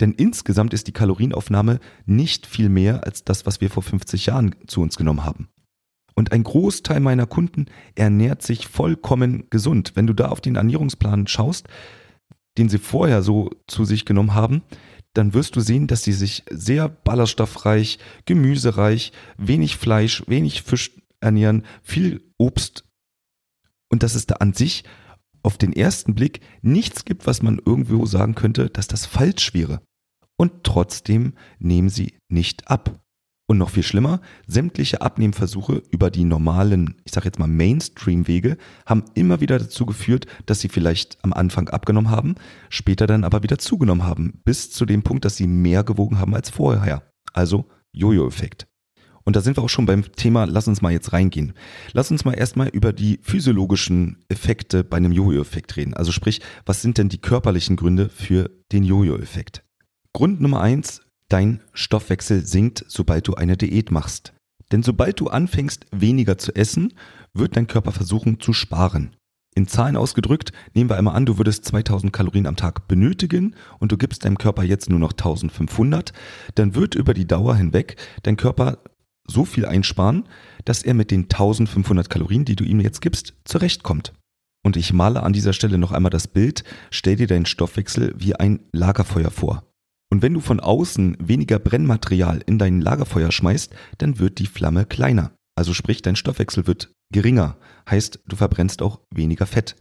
Denn 0.00 0.12
insgesamt 0.12 0.72
ist 0.72 0.86
die 0.86 0.92
Kalorienaufnahme 0.92 1.80
nicht 2.06 2.46
viel 2.46 2.68
mehr 2.68 3.04
als 3.04 3.24
das, 3.24 3.44
was 3.44 3.60
wir 3.60 3.70
vor 3.70 3.82
50 3.82 4.26
Jahren 4.26 4.54
zu 4.66 4.80
uns 4.80 4.96
genommen 4.96 5.24
haben. 5.24 5.48
Und 6.14 6.30
ein 6.30 6.44
Großteil 6.44 7.00
meiner 7.00 7.26
Kunden 7.26 7.66
ernährt 7.96 8.42
sich 8.42 8.68
vollkommen 8.68 9.50
gesund. 9.50 9.92
Wenn 9.94 10.06
du 10.06 10.12
da 10.12 10.28
auf 10.28 10.40
den 10.40 10.54
Ernährungsplan 10.54 11.26
schaust, 11.26 11.66
den 12.56 12.68
sie 12.68 12.78
vorher 12.78 13.22
so 13.22 13.50
zu 13.66 13.84
sich 13.84 14.04
genommen 14.04 14.34
haben, 14.34 14.62
dann 15.12 15.34
wirst 15.34 15.56
du 15.56 15.60
sehen, 15.60 15.88
dass 15.88 16.04
sie 16.04 16.12
sich 16.12 16.44
sehr 16.50 16.88
ballaststoffreich, 16.88 17.98
gemüsereich, 18.26 19.12
wenig 19.38 19.76
Fleisch, 19.76 20.22
wenig 20.28 20.62
Fisch 20.62 20.92
ernähren, 21.20 21.64
viel 21.82 22.22
Obst 22.38 22.83
und 23.90 24.02
dass 24.02 24.14
es 24.14 24.26
da 24.26 24.36
an 24.36 24.52
sich 24.52 24.84
auf 25.42 25.58
den 25.58 25.72
ersten 25.72 26.14
Blick 26.14 26.40
nichts 26.62 27.04
gibt, 27.04 27.26
was 27.26 27.42
man 27.42 27.60
irgendwo 27.64 28.06
sagen 28.06 28.34
könnte, 28.34 28.70
dass 28.70 28.88
das 28.88 29.06
falsch 29.06 29.54
wäre. 29.54 29.80
Und 30.36 30.64
trotzdem 30.64 31.34
nehmen 31.58 31.90
sie 31.90 32.18
nicht 32.28 32.68
ab. 32.68 33.00
Und 33.46 33.58
noch 33.58 33.68
viel 33.68 33.82
schlimmer, 33.82 34.22
sämtliche 34.46 35.02
Abnehmversuche 35.02 35.82
über 35.90 36.10
die 36.10 36.24
normalen, 36.24 36.96
ich 37.04 37.12
sage 37.12 37.26
jetzt 37.26 37.38
mal 37.38 37.46
Mainstream-Wege, 37.46 38.56
haben 38.86 39.04
immer 39.14 39.42
wieder 39.42 39.58
dazu 39.58 39.84
geführt, 39.84 40.26
dass 40.46 40.60
sie 40.60 40.70
vielleicht 40.70 41.22
am 41.22 41.34
Anfang 41.34 41.68
abgenommen 41.68 42.10
haben, 42.10 42.36
später 42.70 43.06
dann 43.06 43.22
aber 43.22 43.42
wieder 43.42 43.58
zugenommen 43.58 44.04
haben, 44.04 44.40
bis 44.44 44.70
zu 44.70 44.86
dem 44.86 45.02
Punkt, 45.02 45.26
dass 45.26 45.36
sie 45.36 45.46
mehr 45.46 45.84
gewogen 45.84 46.18
haben 46.18 46.34
als 46.34 46.48
vorher. 46.48 47.12
Also 47.34 47.66
Jojo-Effekt. 47.92 48.66
Und 49.24 49.36
da 49.36 49.40
sind 49.40 49.56
wir 49.56 49.62
auch 49.62 49.70
schon 49.70 49.86
beim 49.86 50.12
Thema, 50.12 50.44
lass 50.44 50.68
uns 50.68 50.82
mal 50.82 50.92
jetzt 50.92 51.12
reingehen. 51.12 51.54
Lass 51.92 52.10
uns 52.10 52.24
mal 52.24 52.34
erstmal 52.34 52.68
über 52.68 52.92
die 52.92 53.18
physiologischen 53.22 54.18
Effekte 54.28 54.84
bei 54.84 54.98
einem 54.98 55.12
Jojo-Effekt 55.12 55.76
reden. 55.76 55.94
Also 55.94 56.12
sprich, 56.12 56.40
was 56.66 56.82
sind 56.82 56.98
denn 56.98 57.08
die 57.08 57.20
körperlichen 57.20 57.76
Gründe 57.76 58.08
für 58.10 58.50
den 58.72 58.84
Jojo-Effekt? 58.84 59.64
Grund 60.12 60.40
Nummer 60.40 60.60
eins, 60.60 61.00
Dein 61.28 61.60
Stoffwechsel 61.72 62.46
sinkt, 62.46 62.84
sobald 62.86 63.26
du 63.26 63.34
eine 63.34 63.56
Diät 63.56 63.90
machst. 63.90 64.34
Denn 64.72 64.82
sobald 64.82 65.20
du 65.20 65.28
anfängst, 65.28 65.86
weniger 65.90 66.38
zu 66.38 66.54
essen, 66.54 66.92
wird 67.32 67.56
dein 67.56 67.66
Körper 67.66 67.92
versuchen 67.92 68.40
zu 68.40 68.52
sparen. 68.52 69.16
In 69.56 69.66
Zahlen 69.66 69.96
ausgedrückt, 69.96 70.52
nehmen 70.74 70.90
wir 70.90 70.96
einmal 70.96 71.14
an, 71.14 71.26
du 71.26 71.38
würdest 71.38 71.64
2000 71.64 72.12
Kalorien 72.12 72.46
am 72.46 72.56
Tag 72.56 72.88
benötigen 72.88 73.54
und 73.78 73.92
du 73.92 73.96
gibst 73.96 74.24
deinem 74.24 74.36
Körper 74.36 74.64
jetzt 74.64 74.90
nur 74.90 74.98
noch 74.98 75.12
1500, 75.12 76.12
dann 76.56 76.74
wird 76.74 76.94
über 76.94 77.14
die 77.14 77.26
Dauer 77.26 77.54
hinweg 77.54 77.96
dein 78.24 78.36
Körper 78.36 78.78
so 79.26 79.44
viel 79.44 79.66
einsparen, 79.66 80.24
dass 80.64 80.82
er 80.82 80.94
mit 80.94 81.10
den 81.10 81.24
1500 81.24 82.08
Kalorien, 82.10 82.44
die 82.44 82.56
du 82.56 82.64
ihm 82.64 82.80
jetzt 82.80 83.00
gibst, 83.00 83.34
zurechtkommt. 83.44 84.12
Und 84.64 84.76
ich 84.76 84.92
male 84.92 85.22
an 85.22 85.32
dieser 85.32 85.52
Stelle 85.52 85.78
noch 85.78 85.92
einmal 85.92 86.10
das 86.10 86.26
Bild, 86.26 86.64
stell 86.90 87.16
dir 87.16 87.26
deinen 87.26 87.46
Stoffwechsel 87.46 88.14
wie 88.16 88.34
ein 88.34 88.60
Lagerfeuer 88.72 89.30
vor. 89.30 89.64
Und 90.10 90.22
wenn 90.22 90.34
du 90.34 90.40
von 90.40 90.60
außen 90.60 91.16
weniger 91.20 91.58
Brennmaterial 91.58 92.40
in 92.46 92.58
dein 92.58 92.80
Lagerfeuer 92.80 93.32
schmeißt, 93.32 93.74
dann 93.98 94.18
wird 94.18 94.38
die 94.38 94.46
Flamme 94.46 94.86
kleiner. 94.86 95.32
Also 95.56 95.74
sprich, 95.74 96.02
dein 96.02 96.16
Stoffwechsel 96.16 96.66
wird 96.66 96.92
geringer. 97.12 97.56
Heißt, 97.88 98.20
du 98.26 98.36
verbrennst 98.36 98.80
auch 98.80 99.00
weniger 99.14 99.46
Fett. 99.46 99.76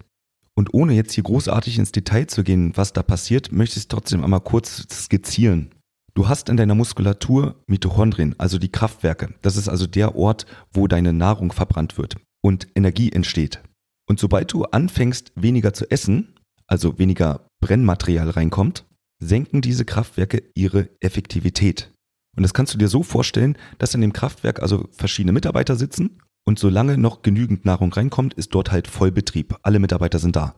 Und 0.55 0.73
ohne 0.73 0.93
jetzt 0.93 1.13
hier 1.13 1.23
großartig 1.23 1.79
ins 1.79 1.91
Detail 1.91 2.27
zu 2.27 2.43
gehen, 2.43 2.73
was 2.75 2.93
da 2.93 3.01
passiert, 3.03 3.51
möchte 3.51 3.77
ich 3.77 3.83
es 3.83 3.87
trotzdem 3.87 4.23
einmal 4.23 4.41
kurz 4.41 4.85
skizzieren. 4.91 5.71
Du 6.15 6.27
hast 6.27 6.47
in 6.47 6.57
deiner 6.57 6.75
Muskulatur 6.75 7.55
Mitochondrien, 7.65 8.35
also 8.37 8.59
die 8.59 8.71
Kraftwerke. 8.71 9.33
Das 9.41 9.57
ist 9.57 9.67
also 9.67 9.87
der 9.87 10.15
Ort, 10.15 10.45
wo 10.71 10.87
deine 10.87 11.11
Nahrung 11.11 11.51
verbrannt 11.51 11.97
wird 11.97 12.17
und 12.43 12.67
Energie 12.75 13.11
entsteht. 13.11 13.63
Und 14.07 14.19
sobald 14.19 14.53
du 14.53 14.65
anfängst, 14.65 15.31
weniger 15.35 15.73
zu 15.73 15.89
essen, 15.89 16.35
also 16.67 16.99
weniger 16.99 17.47
Brennmaterial 17.61 18.29
reinkommt, 18.29 18.85
senken 19.19 19.61
diese 19.61 19.85
Kraftwerke 19.85 20.43
ihre 20.53 20.89
Effektivität. 20.99 21.91
Und 22.37 22.43
das 22.43 22.53
kannst 22.53 22.75
du 22.75 22.77
dir 22.77 22.89
so 22.89 23.01
vorstellen, 23.01 23.57
dass 23.79 23.95
in 23.95 24.01
dem 24.01 24.13
Kraftwerk 24.13 24.61
also 24.61 24.89
verschiedene 24.91 25.31
Mitarbeiter 25.31 25.75
sitzen 25.75 26.19
und 26.45 26.59
solange 26.59 26.97
noch 26.97 27.23
genügend 27.23 27.65
Nahrung 27.65 27.91
reinkommt, 27.91 28.35
ist 28.35 28.53
dort 28.53 28.71
halt 28.71 28.87
Vollbetrieb. 28.87 29.55
Alle 29.63 29.79
Mitarbeiter 29.79 30.19
sind 30.19 30.35
da. 30.35 30.55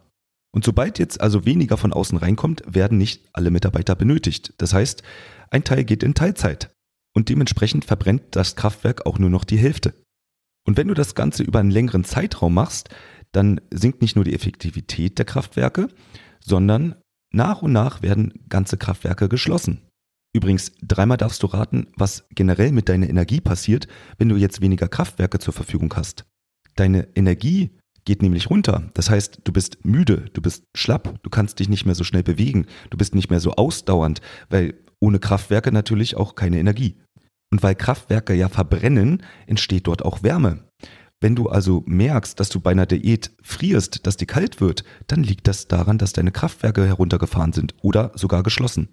Und 0.52 0.64
sobald 0.64 1.00
jetzt 1.00 1.20
also 1.20 1.46
weniger 1.46 1.76
von 1.78 1.92
außen 1.92 2.18
reinkommt, 2.18 2.64
werden 2.66 2.98
nicht 2.98 3.30
alle 3.34 3.52
Mitarbeiter 3.52 3.94
benötigt. 3.94 4.54
Das 4.58 4.74
heißt, 4.74 5.04
ein 5.50 5.64
Teil 5.64 5.84
geht 5.84 6.04
in 6.04 6.14
Teilzeit. 6.14 6.72
Und 7.14 7.30
dementsprechend 7.30 7.86
verbrennt 7.86 8.24
das 8.32 8.56
Kraftwerk 8.56 9.06
auch 9.06 9.20
nur 9.20 9.30
noch 9.30 9.46
die 9.46 9.58
Hälfte. 9.58 9.94
Und 10.68 10.78
wenn 10.78 10.88
du 10.88 10.94
das 10.94 11.16
Ganze 11.16 11.44
über 11.44 11.60
einen 11.60 11.72
längeren 11.72 12.04
Zeitraum 12.04 12.54
machst, 12.54 12.90
dann 13.32 13.62
sinkt 13.72 14.02
nicht 14.02 14.16
nur 14.16 14.26
die 14.26 14.34
Effektivität 14.34 15.18
der 15.18 15.26
Kraftwerke, 15.26 15.88
sondern 16.40 16.96
nach 17.32 17.62
und 17.62 17.72
nach 17.72 18.02
werden 18.02 18.34
ganze 18.50 18.78
Kraftwerke 18.78 19.30
geschlossen. 19.30 19.82
Übrigens, 20.34 20.74
dreimal 20.82 21.18
darfst 21.18 21.42
du 21.44 21.48
raten, 21.48 21.88
was 21.96 22.26
generell 22.32 22.72
mit 22.72 22.90
deiner 22.90 23.10
Energie 23.10 23.40
passiert, 23.40 23.88
wenn 24.18 24.30
du 24.30 24.36
jetzt 24.36 24.62
weniger 24.62 24.90
Kraftwerke 24.90 25.40
zur 25.40 25.54
Verfügung 25.54 25.94
hast. 25.96 26.26
Deine 26.76 27.08
Energie 27.16 27.78
geht 28.04 28.22
nämlich 28.22 28.50
runter. 28.50 28.90
Das 28.94 29.10
heißt, 29.10 29.42
du 29.44 29.52
bist 29.52 29.84
müde, 29.84 30.30
du 30.34 30.42
bist 30.42 30.66
schlapp, 30.76 31.20
du 31.24 31.30
kannst 31.30 31.60
dich 31.60 31.70
nicht 31.70 31.86
mehr 31.86 31.96
so 31.96 32.04
schnell 32.04 32.24
bewegen, 32.24 32.68
du 32.90 32.98
bist 32.98 33.16
nicht 33.16 33.30
mehr 33.30 33.40
so 33.40 33.54
ausdauernd, 33.54 34.22
weil 34.50 34.76
ohne 35.00 35.20
Kraftwerke 35.20 35.72
natürlich 35.72 36.16
auch 36.16 36.36
keine 36.36 36.60
Energie. 36.60 36.98
Und 37.52 37.64
weil 37.64 37.76
Kraftwerke 37.76 38.34
ja 38.34 38.50
verbrennen, 38.50 39.24
entsteht 39.48 39.88
dort 39.88 40.04
auch 40.04 40.24
Wärme. 40.24 40.66
Wenn 41.22 41.36
du 41.36 41.48
also 41.48 41.84
merkst, 41.86 42.40
dass 42.40 42.50
du 42.50 42.60
bei 42.60 42.72
einer 42.72 42.86
Diät 42.86 43.32
frierst, 43.42 44.06
dass 44.06 44.18
dir 44.18 44.26
kalt 44.26 44.60
wird, 44.60 44.84
dann 45.08 45.24
liegt 45.24 45.48
das 45.48 45.68
daran, 45.68 45.98
dass 45.98 46.14
deine 46.14 46.32
Kraftwerke 46.32 46.86
heruntergefahren 46.86 47.54
sind 47.54 47.74
oder 47.82 48.12
sogar 48.16 48.44
geschlossen. 48.44 48.90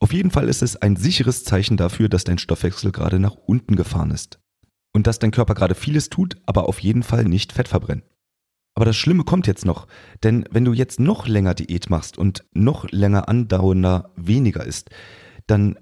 Auf 0.00 0.12
jeden 0.12 0.30
Fall 0.30 0.48
ist 0.48 0.62
es 0.62 0.76
ein 0.76 0.96
sicheres 0.96 1.44
Zeichen 1.44 1.76
dafür, 1.76 2.08
dass 2.08 2.24
dein 2.24 2.38
Stoffwechsel 2.38 2.92
gerade 2.92 3.18
nach 3.18 3.34
unten 3.34 3.76
gefahren 3.76 4.10
ist. 4.10 4.38
Und 4.94 5.06
dass 5.06 5.18
dein 5.18 5.30
Körper 5.30 5.54
gerade 5.54 5.74
vieles 5.74 6.08
tut, 6.08 6.36
aber 6.46 6.68
auf 6.68 6.78
jeden 6.78 7.02
Fall 7.02 7.24
nicht 7.24 7.52
Fett 7.52 7.68
verbrennt. 7.68 8.04
Aber 8.76 8.84
das 8.84 8.96
Schlimme 8.96 9.24
kommt 9.24 9.46
jetzt 9.46 9.64
noch, 9.64 9.86
denn 10.22 10.46
wenn 10.50 10.64
du 10.64 10.72
jetzt 10.72 10.98
noch 10.98 11.28
länger 11.28 11.54
Diät 11.54 11.90
machst 11.90 12.18
und 12.18 12.44
noch 12.52 12.90
länger 12.90 13.28
andauernder 13.28 14.10
weniger 14.16 14.64
isst, 14.64 14.90
dann 15.46 15.78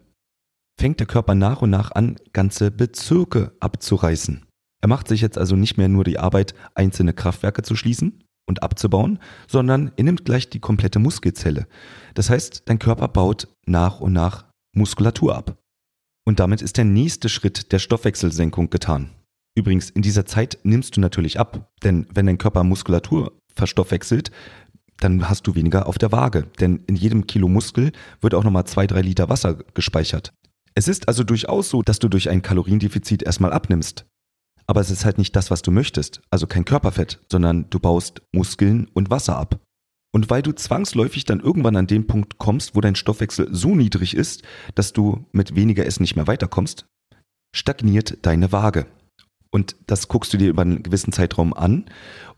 fängt 0.79 1.01
der 1.01 1.07
Körper 1.07 1.35
nach 1.35 1.63
und 1.63 1.71
nach 1.71 1.93
an, 1.93 2.17
ganze 2.33 2.71
Bezirke 2.71 3.53
abzureißen. 3.61 4.47
Er 4.83 4.89
macht 4.89 5.09
sich 5.09 5.21
jetzt 5.21 5.39
also 5.39 5.55
nicht 5.55 5.77
mehr 5.77 5.89
nur 5.89 6.05
die 6.05 6.19
Arbeit, 6.19 6.55
einzelne 6.75 7.13
Kraftwerke 7.13 7.63
zu 7.63 7.77
schließen, 7.77 8.25
und 8.47 8.63
abzubauen, 8.63 9.19
sondern 9.49 9.93
er 9.97 10.05
nimmt 10.05 10.25
gleich 10.25 10.51
die 10.51 10.61
komplette 10.61 10.99
Muskelzelle. 10.99 11.67
Das 12.15 12.31
heißt, 12.31 12.63
dein 12.67 12.79
Körper 12.79 13.09
baut 13.09 13.49
nach 13.67 14.01
und 14.01 14.13
nach 14.13 14.47
Muskulatur 14.75 15.37
ab. 15.37 15.59
Und 16.27 16.41
damit 16.41 16.63
ist 16.63 16.77
der 16.77 16.85
nächste 16.85 17.29
Schritt 17.29 17.73
der 17.73 17.79
Stoffwechselsenkung 17.79 18.71
getan. 18.71 19.11
Übrigens, 19.55 19.91
in 19.91 20.03
dieser 20.03 20.25
Zeit 20.25 20.59
nimmst 20.63 20.97
du 20.97 21.01
natürlich 21.01 21.39
ab, 21.39 21.71
denn 21.83 22.07
wenn 22.15 22.27
dein 22.27 22.39
Körper 22.39 22.65
Muskulatur 22.65 23.39
verstoffwechselt, 23.55 24.31
dann 25.03 25.29
hast 25.29 25.47
du 25.47 25.55
weniger 25.55 25.87
auf 25.87 25.99
der 25.99 26.13
Waage, 26.13 26.47
denn 26.61 26.83
in 26.87 26.97
jedem 26.97 27.27
Kilo 27.27 27.49
Muskel 27.49 27.93
wird 28.21 28.35
auch 28.35 28.45
nochmal 28.45 28.65
zwei, 28.65 28.87
drei 28.87 29.03
Liter 29.03 29.29
Wasser 29.29 29.55
gespeichert. 29.75 30.33
Es 30.75 30.89
ist 30.89 31.09
also 31.09 31.25
durchaus 31.25 31.69
so, 31.69 31.83
dass 31.83 31.99
du 31.99 32.09
durch 32.09 32.31
ein 32.31 32.43
Kaloriendefizit 32.43 33.23
erstmal 33.23 33.53
abnimmst 33.53 34.07
aber 34.67 34.81
es 34.81 34.91
ist 34.91 35.05
halt 35.05 35.19
nicht 35.19 35.35
das, 35.37 35.51
was 35.51 35.63
du 35.63 35.71
möchtest, 35.71 36.23
also 36.31 36.47
kein 36.47 36.65
Körperfett, 36.65 37.21
sondern 37.31 37.69
du 37.71 37.79
baust 37.79 38.23
Muskeln 38.33 38.89
und 38.95 39.11
Wasser 39.11 39.37
ab. 39.37 39.61
Und 40.15 40.29
weil 40.31 40.43
du 40.43 40.53
zwangsläufig 40.53 41.25
dann 41.25 41.41
irgendwann 41.41 41.77
an 41.77 41.87
den 41.87 42.07
Punkt 42.07 42.39
kommst, 42.39 42.77
wo 42.77 42.81
dein 42.81 42.95
Stoffwechsel 42.95 43.49
so 43.51 43.75
niedrig 43.75 44.15
ist, 44.15 44.43
dass 44.75 44.93
du 44.93 45.25
mit 45.33 45.57
weniger 45.57 45.87
Essen 45.87 46.03
nicht 46.03 46.17
mehr 46.17 46.27
weiterkommst, 46.27 46.87
stagniert 47.55 48.19
deine 48.23 48.53
Waage. 48.53 48.87
Und 49.51 49.77
das 49.87 50.09
guckst 50.09 50.33
du 50.33 50.39
dir 50.39 50.49
über 50.49 50.63
einen 50.63 50.83
gewissen 50.83 51.13
Zeitraum 51.13 51.53
an 51.53 51.87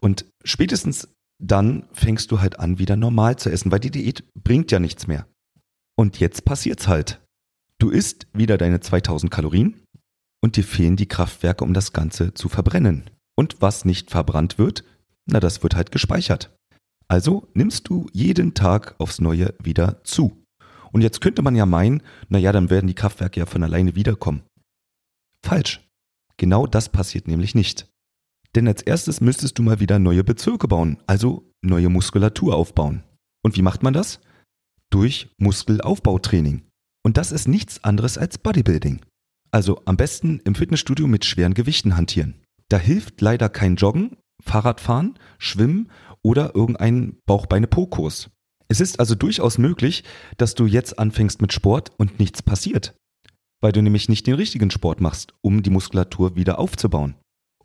und 0.01 0.25
spätestens 0.45 1.14
dann 1.39 1.89
fängst 1.93 2.31
du 2.31 2.41
halt 2.41 2.59
an, 2.59 2.79
wieder 2.79 2.97
normal 2.97 3.37
zu 3.37 3.51
essen, 3.51 3.73
weil 3.73 3.81
die 3.81 3.91
Diät 3.91 4.25
bringt 4.35 4.71
ja 4.71 4.79
nichts 4.79 5.07
mehr. 5.07 5.27
Und 5.97 6.19
jetzt 6.21 6.45
passiert's 6.45 6.89
halt. 6.89 7.21
Du 7.79 7.91
isst 7.91 8.27
wieder 8.33 8.57
deine 8.57 8.81
2000 8.81 9.31
Kalorien, 9.31 9.85
und 10.45 10.57
dir 10.57 10.65
fehlen 10.65 10.97
die 10.97 11.09
Kraftwerke, 11.09 11.65
um 11.65 11.73
das 11.73 11.95
Ganze 11.95 12.35
zu 12.35 12.51
verbrennen. 12.51 13.09
Und 13.35 13.63
was 13.63 13.87
nicht 13.87 14.11
verbrannt 14.11 14.59
wird, 14.59 14.85
na, 15.25 15.41
das 15.41 15.63
wird 15.63 15.75
halt 15.75 15.91
gespeichert. 15.91 16.55
Also 17.09 17.49
nimmst 17.55 17.89
du 17.89 18.09
jeden 18.13 18.53
Tag 18.53 18.95
aufs 18.99 19.23
Neue 19.23 19.55
wieder 19.59 20.05
zu. 20.05 20.45
Und 20.93 21.01
jetzt 21.01 21.23
könnte 21.23 21.41
man 21.41 21.57
ja 21.57 21.65
meinen, 21.65 22.03
na 22.29 22.37
ja, 22.37 22.53
dann 22.53 22.69
werden 22.69 22.89
die 22.89 22.95
Kraftwerke 22.95 23.41
ja 23.41 23.47
von 23.47 23.63
alleine 23.63 23.95
wiederkommen. 23.95 24.43
Falsch. 25.43 25.81
Genau 26.37 26.67
das 26.67 26.91
passiert 26.91 27.27
nämlich 27.27 27.55
nicht. 27.55 27.91
Denn 28.55 28.69
als 28.69 28.83
erstes 28.83 29.21
müsstest 29.21 29.59
du 29.59 29.63
mal 29.63 29.81
wieder 29.81 29.99
neue 29.99 30.25
Bezirke 30.25 30.69
bauen, 30.69 30.99
also 31.07 31.51
neue 31.63 31.89
Muskulatur 31.89 32.55
aufbauen. 32.55 33.03
Und 33.43 33.57
wie 33.57 33.63
macht 33.63 33.83
man 33.83 33.93
das? 33.93 34.21
Durch 34.91 35.29
Muskelaufbautraining. 35.39 36.63
Und 37.05 37.17
das 37.17 37.33
ist 37.33 37.49
nichts 37.49 37.83
anderes 37.83 38.17
als 38.17 38.39
Bodybuilding. 38.39 39.01
Also 39.51 39.83
am 39.85 39.97
besten 39.97 40.41
im 40.45 40.55
Fitnessstudio 40.55 41.07
mit 41.07 41.25
schweren 41.25 41.55
Gewichten 41.55 41.97
hantieren. 41.97 42.43
Da 42.69 42.79
hilft 42.79 43.21
leider 43.21 43.49
kein 43.49 43.77
Joggen, 43.77 44.17
Fahrradfahren, 44.43 45.19
Schwimmen 45.39 45.91
oder 46.23 46.55
irgendein 46.55 47.19
Bauchbeine-Po-Kurs. 47.27 48.31
Es 48.69 48.81
ist 48.81 48.99
also 48.99 49.15
durchaus 49.15 49.59
möglich, 49.59 50.05
dass 50.39 50.55
du 50.55 50.67
jetzt 50.67 50.99
anfängst 50.99 51.41
mit 51.43 51.53
Sport 51.53 51.93
und 51.99 52.19
nichts 52.19 52.43
passiert. 52.43 52.95
Weil 53.61 53.73
du 53.73 53.83
nämlich 53.83 54.09
nicht 54.09 54.27
den 54.27 54.35
richtigen 54.35 54.71
Sport 54.71 55.01
machst, 55.01 55.35
um 55.43 55.63
die 55.63 55.71
Muskulatur 55.71 56.37
wieder 56.37 56.59
aufzubauen. 56.59 57.15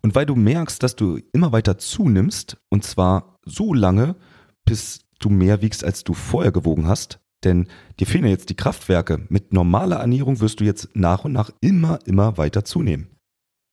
Und 0.02 0.14
weil 0.14 0.26
du 0.26 0.34
merkst, 0.34 0.82
dass 0.82 0.96
du 0.96 1.18
immer 1.32 1.52
weiter 1.52 1.78
zunimmst, 1.78 2.56
und 2.70 2.84
zwar 2.84 3.38
so 3.44 3.74
lange, 3.74 4.16
bis 4.64 5.04
du 5.18 5.28
mehr 5.28 5.62
wiegst, 5.62 5.84
als 5.84 6.04
du 6.04 6.14
vorher 6.14 6.52
gewogen 6.52 6.86
hast, 6.86 7.20
denn 7.44 7.68
dir 7.98 8.06
fehlen 8.06 8.24
ja 8.24 8.30
jetzt 8.30 8.50
die 8.50 8.56
Kraftwerke. 8.56 9.26
Mit 9.28 9.52
normaler 9.52 9.96
Ernährung 9.96 10.40
wirst 10.40 10.60
du 10.60 10.64
jetzt 10.64 10.90
nach 10.94 11.24
und 11.24 11.32
nach 11.32 11.50
immer, 11.60 11.98
immer 12.06 12.38
weiter 12.38 12.64
zunehmen. 12.64 13.08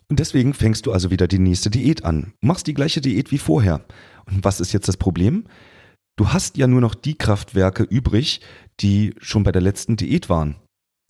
Und 0.09 0.19
deswegen 0.19 0.53
fängst 0.53 0.85
du 0.85 0.93
also 0.93 1.11
wieder 1.11 1.27
die 1.27 1.39
nächste 1.39 1.69
Diät 1.69 2.05
an. 2.05 2.33
Machst 2.41 2.67
die 2.67 2.73
gleiche 2.73 3.01
Diät 3.01 3.31
wie 3.31 3.37
vorher. 3.37 3.85
Und 4.25 4.43
was 4.43 4.61
ist 4.61 4.71
jetzt 4.71 4.87
das 4.87 4.95
Problem? 4.95 5.45
Du 6.17 6.29
hast 6.29 6.57
ja 6.57 6.67
nur 6.67 6.81
noch 6.81 6.95
die 6.95 7.15
Kraftwerke 7.15 7.83
übrig, 7.83 8.41
die 8.79 9.13
schon 9.19 9.43
bei 9.43 9.51
der 9.51 9.61
letzten 9.61 9.97
Diät 9.97 10.29
waren. 10.29 10.55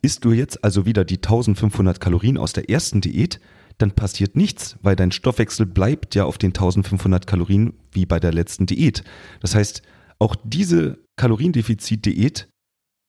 Isst 0.02 0.26
du 0.26 0.32
jetzt 0.32 0.64
also 0.64 0.86
wieder 0.86 1.06
die 1.06 1.18
1500 1.18 2.00
Kalorien 2.00 2.38
aus 2.38 2.54
der 2.54 2.70
ersten 2.70 3.02
Diät, 3.02 3.40
dann 3.78 3.92
passiert 3.92 4.36
nichts, 4.36 4.78
weil 4.82 4.96
dein 4.96 5.12
Stoffwechsel 5.12 5.66
bleibt 5.66 6.16
ja 6.16 6.26
auf 6.26 6.38
den 6.38 6.50
1500 6.50 7.28
Kalorien 7.28 7.74
wie 7.92 8.06
bei 8.06 8.20
der 8.20 8.34
letzten 8.34 8.66
Diät. 8.66 9.04
Das 9.40 9.56
heißt, 9.56 9.82
auch 10.20 10.36
diese 10.44 11.00
Kaloriendefizit-Diät 11.18 12.50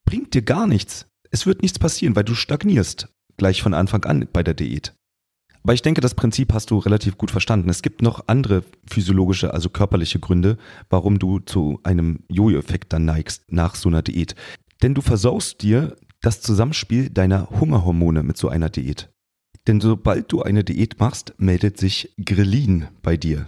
bringt 0.05 0.35
dir 0.35 0.43
gar 0.43 0.67
nichts. 0.67 1.07
Es 1.31 1.47
wird 1.47 1.63
nichts 1.63 1.79
passieren, 1.79 2.17
weil 2.17 2.25
du 2.25 2.35
stagnierst 2.35 3.09
gleich 3.37 3.63
von 3.63 3.75
Anfang 3.75 4.05
an 4.05 4.29
bei 4.33 4.43
der 4.43 4.55
Diät. 4.55 4.95
Aber 5.63 5.75
ich 5.75 5.83
denke, 5.83 6.01
das 6.01 6.15
Prinzip 6.15 6.53
hast 6.53 6.71
du 6.71 6.79
relativ 6.79 7.19
gut 7.19 7.31
verstanden. 7.31 7.69
Es 7.69 7.83
gibt 7.83 8.01
noch 8.01 8.25
andere 8.27 8.63
physiologische, 8.87 9.53
also 9.53 9.69
körperliche 9.69 10.19
Gründe, 10.19 10.57
warum 10.89 11.19
du 11.19 11.41
zu 11.41 11.81
einem 11.83 12.21
Jojo-Effekt 12.29 12.93
dann 12.93 13.05
neigst 13.05 13.53
nach 13.53 13.75
so 13.75 13.89
einer 13.89 14.03
Diät. 14.03 14.35
Denn 14.83 14.95
du 14.95 15.03
versaust 15.03 15.63
dir 15.63 15.97
das 16.21 16.41
Zusammenspiel 16.41 17.11
deiner 17.11 17.51
Hungerhormone 17.51 18.23
mit 18.23 18.37
so 18.37 18.49
einer 18.49 18.71
Diät. 18.71 19.11
Denn 19.69 19.83
sobald 19.83 20.33
du 20.33 20.43
eine 20.43 20.65
Diät 20.65 20.99
machst, 20.99 21.35
meldet 21.37 21.77
sich 21.77 22.15
Grelin 22.25 22.87
bei 23.03 23.19
dir. 23.19 23.47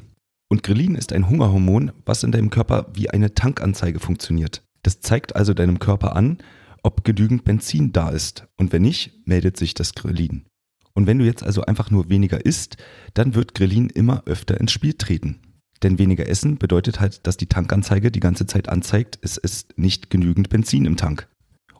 Und 0.50 0.62
Grelin 0.62 0.94
ist 0.94 1.14
ein 1.14 1.30
Hungerhormon, 1.30 1.92
was 2.04 2.22
in 2.22 2.30
deinem 2.30 2.50
Körper 2.50 2.88
wie 2.92 3.08
eine 3.08 3.32
Tankanzeige 3.32 4.00
funktioniert. 4.00 4.62
Das 4.82 5.00
zeigt 5.00 5.34
also 5.34 5.54
deinem 5.54 5.78
Körper 5.78 6.14
an, 6.14 6.36
ob 6.82 7.04
genügend 7.04 7.44
Benzin 7.44 7.92
da 7.92 8.10
ist. 8.10 8.46
Und 8.58 8.70
wenn 8.70 8.82
nicht, 8.82 9.26
meldet 9.26 9.56
sich 9.56 9.72
das 9.72 9.94
Grelin. 9.94 10.44
Und 10.92 11.06
wenn 11.06 11.18
du 11.18 11.24
jetzt 11.24 11.42
also 11.42 11.62
einfach 11.62 11.90
nur 11.90 12.10
weniger 12.10 12.44
isst, 12.44 12.76
dann 13.14 13.34
wird 13.34 13.54
Grelin 13.54 13.88
immer 13.88 14.24
öfter 14.26 14.60
ins 14.60 14.72
Spiel 14.72 14.92
treten. 14.92 15.40
Denn 15.82 15.98
weniger 15.98 16.28
Essen 16.28 16.58
bedeutet 16.58 17.00
halt, 17.00 17.26
dass 17.26 17.38
die 17.38 17.46
Tankanzeige 17.46 18.10
die 18.10 18.20
ganze 18.20 18.44
Zeit 18.44 18.68
anzeigt, 18.68 19.18
es 19.22 19.38
ist 19.38 19.78
nicht 19.78 20.10
genügend 20.10 20.50
Benzin 20.50 20.84
im 20.84 20.98
Tank. 20.98 21.29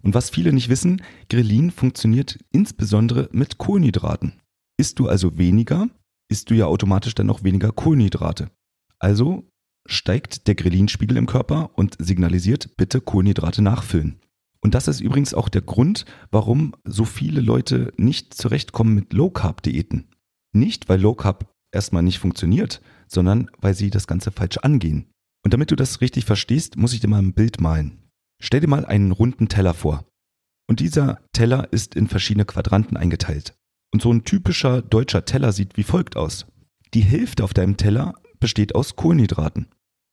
Und 0.02 0.14
was 0.14 0.30
viele 0.30 0.52
nicht 0.52 0.68
wissen, 0.68 1.02
Grelin 1.28 1.70
funktioniert 1.70 2.38
insbesondere 2.50 3.28
mit 3.32 3.58
Kohlenhydraten. 3.58 4.34
Isst 4.78 4.98
du 4.98 5.08
also 5.08 5.36
weniger, 5.36 5.88
isst 6.30 6.50
du 6.50 6.54
ja 6.54 6.66
automatisch 6.66 7.14
dann 7.14 7.26
noch 7.26 7.44
weniger 7.44 7.72
Kohlenhydrate. 7.72 8.50
Also 8.98 9.44
steigt 9.86 10.46
der 10.46 10.54
Ghrelin-Spiegel 10.54 11.16
im 11.16 11.26
Körper 11.26 11.70
und 11.74 11.96
signalisiert, 11.98 12.76
bitte 12.76 13.00
Kohlenhydrate 13.00 13.62
nachfüllen. 13.62 14.20
Und 14.60 14.74
das 14.74 14.88
ist 14.88 15.00
übrigens 15.00 15.34
auch 15.34 15.48
der 15.48 15.62
Grund, 15.62 16.04
warum 16.30 16.74
so 16.84 17.04
viele 17.04 17.40
Leute 17.40 17.92
nicht 17.96 18.34
zurechtkommen 18.34 18.94
mit 18.94 19.12
Low-Carb-Diäten. 19.12 20.08
Nicht, 20.52 20.88
weil 20.88 21.00
Low-Carb 21.00 21.50
erstmal 21.72 22.02
nicht 22.02 22.18
funktioniert, 22.18 22.82
sondern 23.08 23.50
weil 23.58 23.74
sie 23.74 23.90
das 23.90 24.06
Ganze 24.06 24.30
falsch 24.30 24.58
angehen. 24.58 25.06
Und 25.42 25.54
damit 25.54 25.70
du 25.70 25.76
das 25.76 26.00
richtig 26.00 26.26
verstehst, 26.26 26.76
muss 26.76 26.92
ich 26.92 27.00
dir 27.00 27.08
mal 27.08 27.22
ein 27.22 27.32
Bild 27.32 27.60
malen. 27.60 27.98
Stell 28.40 28.60
dir 28.60 28.68
mal 28.68 28.84
einen 28.84 29.12
runden 29.12 29.48
Teller 29.48 29.74
vor. 29.74 30.04
Und 30.66 30.80
dieser 30.80 31.20
Teller 31.32 31.72
ist 31.72 31.94
in 31.94 32.08
verschiedene 32.08 32.44
Quadranten 32.44 32.96
eingeteilt. 32.96 33.54
Und 33.92 34.02
so 34.02 34.12
ein 34.12 34.24
typischer 34.24 34.82
deutscher 34.82 35.24
Teller 35.24 35.52
sieht 35.52 35.76
wie 35.76 35.82
folgt 35.82 36.16
aus. 36.16 36.46
Die 36.94 37.02
Hälfte 37.02 37.44
auf 37.44 37.54
deinem 37.54 37.76
Teller 37.76 38.14
besteht 38.38 38.74
aus 38.74 38.96
Kohlenhydraten. 38.96 39.68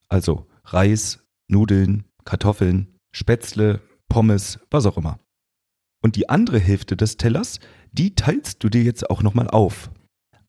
Also 0.10 0.48
Reis, 0.66 1.24
Nudeln, 1.48 2.06
Kartoffeln, 2.26 2.96
Spätzle, 3.12 3.82
Pommes, 4.10 4.60
was 4.70 4.86
auch 4.86 4.98
immer. 4.98 5.20
Und 6.04 6.16
die 6.16 6.30
andere 6.30 6.60
Hälfte 6.60 6.98
des 6.98 7.18
Tellers, 7.18 7.60
die 7.92 8.16
teilst 8.16 8.64
du 8.64 8.70
dir 8.70 8.84
jetzt 8.84 9.10
auch 9.10 9.24
nochmal 9.24 9.50
auf. 9.50 9.90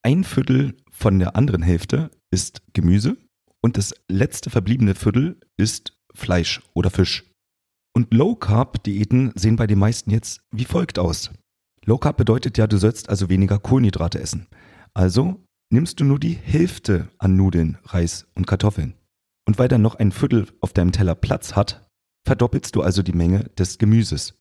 Ein 0.03 0.25
Viertel 0.25 0.77
von 0.91 1.19
der 1.19 1.37
anderen 1.37 1.63
Hälfte 1.63 2.11
ist 2.31 2.63
Gemüse 2.73 3.17
und 3.61 3.77
das 3.77 3.95
letzte 4.09 4.51
verbliebene 4.51 4.95
Viertel 4.95 5.41
ist 5.57 5.99
Fleisch 6.15 6.63
oder 6.75 6.91
Fisch. 6.91 7.28
Und 7.99 8.14
Low 8.14 8.37
Carb 8.37 8.85
Diäten 8.85 9.33
sehen 9.35 9.57
bei 9.57 9.67
den 9.67 9.81
meisten 9.81 10.12
jetzt 10.12 10.43
wie 10.52 10.67
folgt 10.67 11.00
aus. 11.00 11.33
Low 11.85 11.99
Carb 11.99 12.17
bedeutet 12.17 12.57
ja, 12.57 12.69
du 12.69 12.78
sollst 12.78 13.09
also 13.09 13.28
weniger 13.28 13.59
Kohlenhydrate 13.59 14.21
essen. 14.21 14.47
Also 14.95 15.45
nimmst 15.73 15.99
du 15.99 16.05
nur 16.05 16.21
die 16.21 16.35
Hälfte 16.35 17.09
an 17.19 17.35
Nudeln, 17.35 17.76
Reis 17.83 18.28
und 18.37 18.47
Kartoffeln. 18.47 18.95
Und 19.49 19.59
weil 19.59 19.67
dann 19.67 19.83
noch 19.83 19.97
ein 19.97 20.12
Viertel 20.12 20.47
auf 20.61 20.73
deinem 20.73 20.93
Teller 20.93 21.17
Platz 21.17 21.57
hat, 21.57 21.90
verdoppelst 22.25 22.76
du 22.76 22.83
also 22.83 23.02
die 23.02 23.14
Menge 23.14 23.50
des 23.59 23.78
Gemüses. 23.78 24.38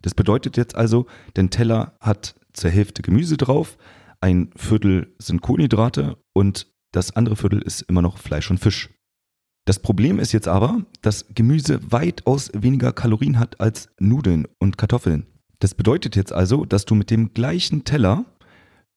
Das 0.00 0.14
bedeutet 0.14 0.56
jetzt 0.56 0.74
also, 0.74 1.04
dein 1.34 1.50
Teller 1.50 1.98
hat 2.00 2.34
zur 2.54 2.70
Hälfte 2.70 3.02
Gemüse 3.02 3.36
drauf, 3.36 3.76
ein 4.22 4.52
Viertel 4.56 5.14
sind 5.18 5.42
Kohlenhydrate 5.42 6.16
und 6.32 6.72
das 6.92 7.14
andere 7.14 7.36
Viertel 7.36 7.60
ist 7.60 7.82
immer 7.82 8.00
noch 8.00 8.16
Fleisch 8.16 8.50
und 8.50 8.56
Fisch. 8.56 8.88
Das 9.66 9.80
Problem 9.80 10.20
ist 10.20 10.32
jetzt 10.32 10.46
aber, 10.46 10.82
dass 11.02 11.26
Gemüse 11.34 11.80
weitaus 11.90 12.52
weniger 12.54 12.92
Kalorien 12.92 13.38
hat 13.40 13.60
als 13.60 13.88
Nudeln 13.98 14.46
und 14.60 14.78
Kartoffeln. 14.78 15.26
Das 15.58 15.74
bedeutet 15.74 16.14
jetzt 16.14 16.32
also, 16.32 16.64
dass 16.64 16.84
du 16.84 16.94
mit 16.94 17.10
dem 17.10 17.34
gleichen 17.34 17.82
Teller 17.82 18.24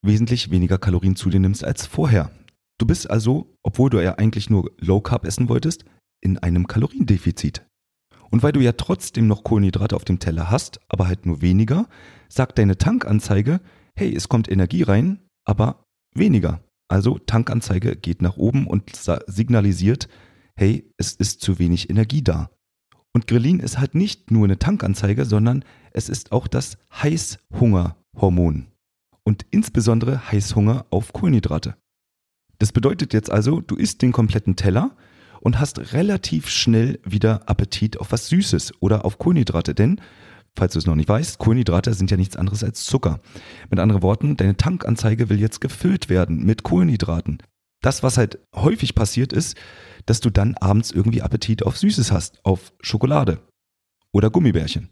wesentlich 0.00 0.50
weniger 0.50 0.78
Kalorien 0.78 1.16
zu 1.16 1.28
dir 1.28 1.40
nimmst 1.40 1.64
als 1.64 1.86
vorher. 1.86 2.30
Du 2.78 2.86
bist 2.86 3.10
also, 3.10 3.52
obwohl 3.64 3.90
du 3.90 4.02
ja 4.02 4.14
eigentlich 4.14 4.48
nur 4.48 4.70
Low 4.78 5.00
Carb 5.00 5.26
essen 5.26 5.48
wolltest, 5.48 5.84
in 6.22 6.38
einem 6.38 6.68
Kaloriendefizit. 6.68 7.66
Und 8.30 8.44
weil 8.44 8.52
du 8.52 8.60
ja 8.60 8.72
trotzdem 8.72 9.26
noch 9.26 9.42
Kohlenhydrate 9.42 9.96
auf 9.96 10.04
dem 10.04 10.20
Teller 10.20 10.52
hast, 10.52 10.80
aber 10.88 11.08
halt 11.08 11.26
nur 11.26 11.42
weniger, 11.42 11.88
sagt 12.28 12.58
deine 12.58 12.78
Tankanzeige, 12.78 13.60
hey, 13.96 14.14
es 14.14 14.28
kommt 14.28 14.48
Energie 14.48 14.84
rein, 14.84 15.18
aber 15.44 15.82
weniger. 16.14 16.62
Also 16.88 17.18
Tankanzeige 17.18 17.96
geht 17.96 18.22
nach 18.22 18.36
oben 18.36 18.68
und 18.68 18.84
signalisiert, 19.26 20.08
hey, 20.60 20.92
es 20.98 21.12
ist 21.12 21.40
zu 21.40 21.58
wenig 21.58 21.88
Energie 21.88 22.22
da. 22.22 22.50
Und 23.14 23.26
Grelin 23.26 23.60
ist 23.60 23.78
halt 23.78 23.94
nicht 23.94 24.30
nur 24.30 24.44
eine 24.44 24.58
Tankanzeige, 24.58 25.24
sondern 25.24 25.64
es 25.92 26.10
ist 26.10 26.32
auch 26.32 26.46
das 26.46 26.76
Heißhungerhormon. 26.92 28.66
Und 29.24 29.46
insbesondere 29.50 30.30
Heißhunger 30.30 30.84
auf 30.90 31.14
Kohlenhydrate. 31.14 31.76
Das 32.58 32.72
bedeutet 32.72 33.14
jetzt 33.14 33.30
also, 33.30 33.62
du 33.62 33.74
isst 33.74 34.02
den 34.02 34.12
kompletten 34.12 34.54
Teller 34.54 34.94
und 35.40 35.58
hast 35.58 35.94
relativ 35.94 36.50
schnell 36.50 37.00
wieder 37.04 37.48
Appetit 37.48 37.98
auf 37.98 38.12
was 38.12 38.28
Süßes 38.28 38.74
oder 38.80 39.06
auf 39.06 39.18
Kohlenhydrate, 39.18 39.74
denn 39.74 40.00
Falls 40.56 40.72
du 40.72 40.80
es 40.80 40.86
noch 40.86 40.96
nicht 40.96 41.08
weißt, 41.08 41.38
Kohlenhydrate 41.38 41.94
sind 41.94 42.10
ja 42.10 42.16
nichts 42.16 42.36
anderes 42.36 42.64
als 42.64 42.84
Zucker. 42.84 43.20
Mit 43.70 43.78
anderen 43.78 44.02
Worten, 44.02 44.36
deine 44.36 44.56
Tankanzeige 44.56 45.28
will 45.28 45.38
jetzt 45.38 45.60
gefüllt 45.60 46.08
werden 46.08 46.44
mit 46.44 46.64
Kohlenhydraten. 46.64 47.38
Das, 47.80 48.02
was 48.02 48.18
halt 48.18 48.38
häufig 48.54 48.94
passiert 48.94 49.32
ist, 49.32 49.56
dass 50.06 50.20
du 50.20 50.30
dann 50.30 50.54
abends 50.56 50.90
irgendwie 50.90 51.22
Appetit 51.22 51.64
auf 51.64 51.78
Süßes 51.78 52.12
hast, 52.12 52.44
auf 52.44 52.72
Schokolade 52.80 53.40
oder 54.12 54.30
Gummibärchen. 54.30 54.90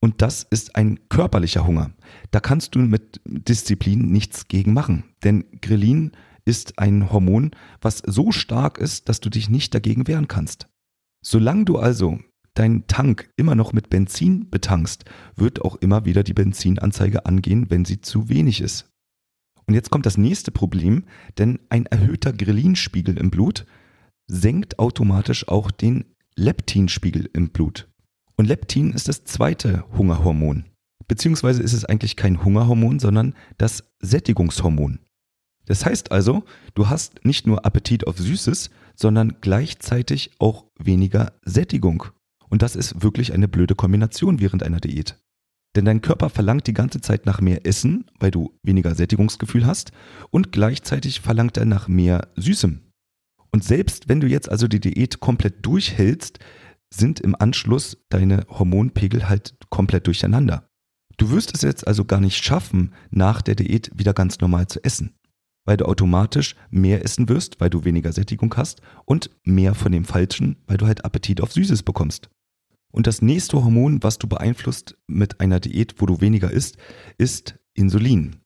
Und 0.00 0.22
das 0.22 0.42
ist 0.42 0.76
ein 0.76 1.08
körperlicher 1.08 1.66
Hunger. 1.66 1.90
Da 2.30 2.40
kannst 2.40 2.74
du 2.74 2.80
mit 2.80 3.20
Disziplin 3.24 4.12
nichts 4.12 4.48
gegen 4.48 4.72
machen. 4.72 5.04
Denn 5.24 5.44
Grelin 5.62 6.12
ist 6.44 6.78
ein 6.78 7.10
Hormon, 7.10 7.50
was 7.80 8.02
so 8.06 8.30
stark 8.30 8.78
ist, 8.78 9.08
dass 9.08 9.20
du 9.20 9.30
dich 9.30 9.50
nicht 9.50 9.74
dagegen 9.74 10.06
wehren 10.06 10.28
kannst. 10.28 10.68
Solange 11.24 11.64
du 11.64 11.78
also 11.78 12.20
deinen 12.54 12.86
Tank 12.86 13.30
immer 13.36 13.54
noch 13.54 13.72
mit 13.72 13.90
Benzin 13.90 14.48
betankst, 14.48 15.04
wird 15.34 15.62
auch 15.62 15.76
immer 15.76 16.04
wieder 16.04 16.22
die 16.22 16.34
Benzinanzeige 16.34 17.26
angehen, 17.26 17.70
wenn 17.70 17.84
sie 17.84 18.00
zu 18.00 18.28
wenig 18.28 18.60
ist. 18.60 18.88
Und 19.66 19.74
jetzt 19.74 19.90
kommt 19.90 20.06
das 20.06 20.16
nächste 20.16 20.52
Problem, 20.52 21.04
denn 21.38 21.58
ein 21.70 21.86
erhöhter 21.86 22.32
Ghrelin-Spiegel 22.32 23.18
im 23.18 23.30
Blut 23.30 23.66
senkt 24.26 24.78
automatisch 24.78 25.48
auch 25.48 25.70
den 25.70 26.04
Leptinspiegel 26.36 27.30
im 27.32 27.50
Blut. 27.50 27.88
Und 28.36 28.46
Leptin 28.46 28.92
ist 28.92 29.08
das 29.08 29.24
zweite 29.24 29.84
Hungerhormon. 29.96 30.66
Beziehungsweise 31.08 31.62
ist 31.62 31.72
es 31.72 31.84
eigentlich 31.84 32.16
kein 32.16 32.44
Hungerhormon, 32.44 32.98
sondern 32.98 33.34
das 33.58 33.84
Sättigungshormon. 34.00 35.00
Das 35.66 35.84
heißt 35.84 36.12
also, 36.12 36.44
du 36.74 36.88
hast 36.88 37.24
nicht 37.24 37.46
nur 37.46 37.64
Appetit 37.64 38.06
auf 38.06 38.18
Süßes, 38.18 38.70
sondern 38.94 39.38
gleichzeitig 39.40 40.30
auch 40.38 40.66
weniger 40.78 41.32
Sättigung. 41.42 42.04
Und 42.48 42.62
das 42.62 42.76
ist 42.76 43.02
wirklich 43.02 43.32
eine 43.32 43.48
blöde 43.48 43.74
Kombination 43.74 44.40
während 44.40 44.62
einer 44.62 44.80
Diät. 44.80 45.18
Denn 45.76 45.84
dein 45.84 46.00
Körper 46.00 46.30
verlangt 46.30 46.66
die 46.66 46.72
ganze 46.72 47.02
Zeit 47.02 47.26
nach 47.26 47.42
mehr 47.42 47.66
Essen, 47.66 48.06
weil 48.18 48.30
du 48.30 48.58
weniger 48.62 48.94
Sättigungsgefühl 48.94 49.66
hast, 49.66 49.92
und 50.30 50.50
gleichzeitig 50.50 51.20
verlangt 51.20 51.58
er 51.58 51.66
nach 51.66 51.86
mehr 51.86 52.28
Süßem. 52.36 52.80
Und 53.52 53.62
selbst 53.62 54.08
wenn 54.08 54.20
du 54.20 54.26
jetzt 54.26 54.50
also 54.50 54.68
die 54.68 54.80
Diät 54.80 55.20
komplett 55.20 55.64
durchhältst, 55.66 56.38
sind 56.92 57.20
im 57.20 57.34
Anschluss 57.34 57.98
deine 58.08 58.46
Hormonpegel 58.48 59.28
halt 59.28 59.56
komplett 59.68 60.06
durcheinander. 60.06 60.66
Du 61.18 61.30
wirst 61.30 61.54
es 61.54 61.60
jetzt 61.60 61.86
also 61.86 62.06
gar 62.06 62.20
nicht 62.20 62.42
schaffen, 62.42 62.94
nach 63.10 63.42
der 63.42 63.54
Diät 63.54 63.90
wieder 63.94 64.14
ganz 64.14 64.40
normal 64.40 64.68
zu 64.68 64.82
essen, 64.82 65.14
weil 65.66 65.76
du 65.76 65.84
automatisch 65.84 66.56
mehr 66.70 67.04
essen 67.04 67.28
wirst, 67.28 67.60
weil 67.60 67.70
du 67.70 67.84
weniger 67.84 68.12
Sättigung 68.12 68.54
hast 68.56 68.80
und 69.04 69.30
mehr 69.44 69.74
von 69.74 69.92
dem 69.92 70.04
Falschen, 70.06 70.56
weil 70.66 70.78
du 70.78 70.86
halt 70.86 71.04
Appetit 71.04 71.42
auf 71.42 71.52
Süßes 71.52 71.82
bekommst. 71.82 72.30
Und 72.96 73.06
das 73.06 73.20
nächste 73.20 73.62
Hormon, 73.62 74.02
was 74.02 74.16
du 74.16 74.26
beeinflusst 74.26 74.96
mit 75.06 75.38
einer 75.38 75.60
Diät, 75.60 75.96
wo 75.98 76.06
du 76.06 76.22
weniger 76.22 76.50
isst, 76.50 76.78
ist 77.18 77.56
Insulin. 77.74 78.36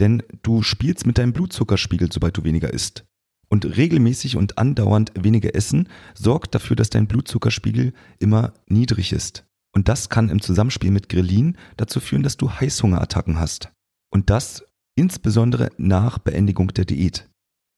Denn 0.00 0.24
du 0.42 0.62
spielst 0.62 1.06
mit 1.06 1.16
deinem 1.16 1.32
Blutzuckerspiegel, 1.32 2.10
sobald 2.10 2.36
du 2.36 2.42
weniger 2.42 2.74
isst. 2.74 3.04
Und 3.48 3.76
regelmäßig 3.76 4.36
und 4.36 4.58
andauernd 4.58 5.12
weniger 5.14 5.54
Essen 5.54 5.88
sorgt 6.14 6.56
dafür, 6.56 6.74
dass 6.74 6.90
dein 6.90 7.06
Blutzuckerspiegel 7.06 7.92
immer 8.18 8.52
niedrig 8.66 9.12
ist. 9.12 9.44
Und 9.72 9.88
das 9.88 10.08
kann 10.08 10.28
im 10.28 10.42
Zusammenspiel 10.42 10.90
mit 10.90 11.08
Grelin 11.08 11.56
dazu 11.76 12.00
führen, 12.00 12.24
dass 12.24 12.36
du 12.36 12.50
Heißhungerattacken 12.50 13.38
hast. 13.38 13.70
Und 14.12 14.28
das 14.28 14.64
insbesondere 14.96 15.70
nach 15.78 16.18
Beendigung 16.18 16.74
der 16.74 16.84
Diät. 16.84 17.30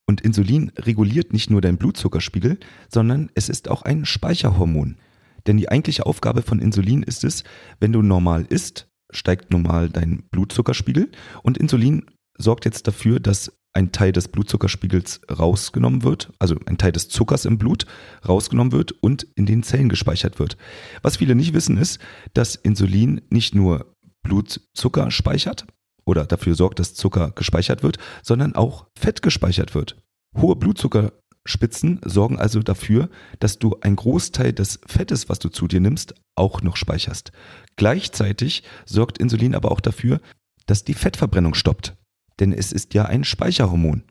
Und 0.09 0.23
Insulin 0.23 0.73
reguliert 0.79 1.35
nicht 1.35 1.51
nur 1.51 1.61
deinen 1.61 1.77
Blutzuckerspiegel, 1.77 2.59
sondern 2.89 3.31
es 3.35 3.51
ist 3.51 3.69
auch 3.69 3.83
ein 3.83 4.07
Speicherhormon. 4.07 4.97
Denn 5.47 5.57
die 5.57 5.69
eigentliche 5.69 6.07
Aufgabe 6.07 6.43
von 6.43 6.59
Insulin 6.59 7.03
ist 7.03 7.25
es, 7.25 7.45
wenn 7.81 7.93
du 7.93 8.03
normal 8.03 8.47
isst, 8.49 8.89
steigt 9.11 9.51
normal 9.51 9.91
dein 9.91 10.25
Blutzuckerspiegel 10.31 11.11
und 11.43 11.59
Insulin 11.59 12.07
sorgt 12.39 12.65
jetzt 12.65 12.87
dafür, 12.87 13.21
dass 13.21 13.53
ein 13.75 13.93
Teil 13.93 14.13
des 14.13 14.29
Blutzuckerspiegels 14.29 15.23
rausgenommen 15.31 16.03
wird, 16.03 16.33
also 16.39 16.57
ein 16.67 16.79
Teil 16.79 16.93
des 16.93 17.09
Zuckers 17.09 17.45
im 17.45 17.59
Blut 17.59 17.87
rausgenommen 18.27 18.73
wird 18.73 18.93
und 18.93 19.23
in 19.35 19.47
den 19.47 19.63
Zellen 19.63 19.89
gespeichert 19.89 20.39
wird. 20.39 20.57
Was 21.01 21.17
viele 21.17 21.35
nicht 21.35 21.55
wissen 21.55 21.79
ist, 21.79 21.99
dass 22.35 22.55
Insulin 22.55 23.23
nicht 23.31 23.55
nur 23.55 23.95
Blutzucker 24.23 25.11
speichert 25.11 25.67
oder 26.05 26.27
dafür 26.27 26.55
sorgt, 26.55 26.79
dass 26.79 26.95
Zucker 26.95 27.31
gespeichert 27.31 27.83
wird, 27.83 27.99
sondern 28.23 28.55
auch 28.55 28.87
Fett 28.99 29.23
gespeichert 29.23 29.75
wird. 29.75 29.97
Hohe 30.37 30.57
Blutzucker 30.57 31.13
Spitzen 31.45 32.01
sorgen 32.05 32.39
also 32.39 32.61
dafür, 32.61 33.09
dass 33.41 33.59
du 33.59 33.77
einen 33.81 33.97
Großteil 33.97 34.53
des 34.53 34.81
Fettes, 34.87 35.29
was 35.29 35.39
du 35.39 35.49
zu 35.49 35.67
dir 35.67 35.81
nimmst, 35.81 36.15
auch 36.37 36.63
noch 36.63 36.77
speicherst. 36.77 37.33
Gleichzeitig 37.77 38.63
sorgt 38.87 39.19
Insulin 39.19 39.55
aber 39.55 39.73
auch 39.73 39.81
dafür, 39.81 40.21
dass 40.67 40.85
die 40.85 40.95
Fettverbrennung 40.95 41.55
stoppt. 41.55 41.97
Denn 42.39 42.53
es 42.53 42.73
ist 42.73 42.95
ja 42.95 43.05
ein 43.05 43.25
Speicherhormon. 43.25 44.05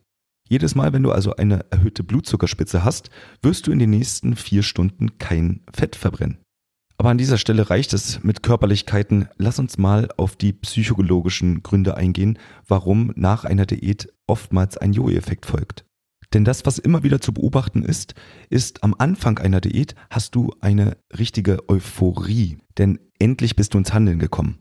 Jedes 0.49 0.75
Mal, 0.75 0.91
wenn 0.91 1.03
du 1.03 1.11
also 1.11 1.35
eine 1.37 1.65
erhöhte 1.71 2.03
Blutzuckerspitze 2.03 2.83
hast, 2.83 3.09
wirst 3.41 3.67
du 3.67 3.71
in 3.71 3.79
den 3.79 3.89
nächsten 3.89 4.35
vier 4.35 4.63
Stunden 4.63 5.17
kein 5.17 5.61
Fett 5.73 5.95
verbrennen. 5.95 6.39
Aber 6.97 7.09
an 7.09 7.17
dieser 7.17 7.37
Stelle 7.37 7.69
reicht 7.69 7.93
es 7.93 8.21
mit 8.23 8.43
Körperlichkeiten. 8.43 9.27
Lass 9.37 9.57
uns 9.57 9.77
mal 9.77 10.09
auf 10.17 10.35
die 10.35 10.53
psychologischen 10.53 11.63
Gründe 11.63 11.95
eingehen, 11.95 12.37
warum 12.67 13.11
nach 13.15 13.45
einer 13.45 13.65
Diät 13.65 14.13
oftmals 14.27 14.77
ein 14.77 14.93
Jojo-Effekt 14.93 15.45
folgt. 15.45 15.85
Denn 16.33 16.45
das, 16.45 16.65
was 16.65 16.79
immer 16.79 17.03
wieder 17.03 17.19
zu 17.19 17.33
beobachten 17.33 17.83
ist, 17.83 18.15
ist 18.49 18.83
am 18.83 18.95
Anfang 18.97 19.37
einer 19.37 19.59
Diät 19.61 19.95
hast 20.09 20.35
du 20.35 20.53
eine 20.61 20.97
richtige 21.17 21.67
Euphorie. 21.69 22.57
Denn 22.77 22.99
endlich 23.19 23.55
bist 23.55 23.73
du 23.73 23.77
ins 23.77 23.93
Handeln 23.93 24.19
gekommen. 24.19 24.59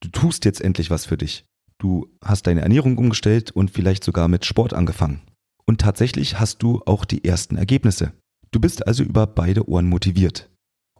Du 0.00 0.08
tust 0.08 0.44
jetzt 0.44 0.60
endlich 0.60 0.90
was 0.90 1.06
für 1.06 1.16
dich. 1.16 1.46
Du 1.78 2.08
hast 2.22 2.46
deine 2.46 2.62
Ernährung 2.62 2.98
umgestellt 2.98 3.50
und 3.50 3.70
vielleicht 3.70 4.04
sogar 4.04 4.28
mit 4.28 4.44
Sport 4.44 4.74
angefangen. 4.74 5.22
Und 5.66 5.80
tatsächlich 5.80 6.38
hast 6.38 6.62
du 6.62 6.82
auch 6.86 7.04
die 7.04 7.24
ersten 7.24 7.56
Ergebnisse. 7.56 8.12
Du 8.50 8.60
bist 8.60 8.86
also 8.86 9.02
über 9.02 9.26
beide 9.26 9.68
Ohren 9.68 9.88
motiviert. 9.88 10.50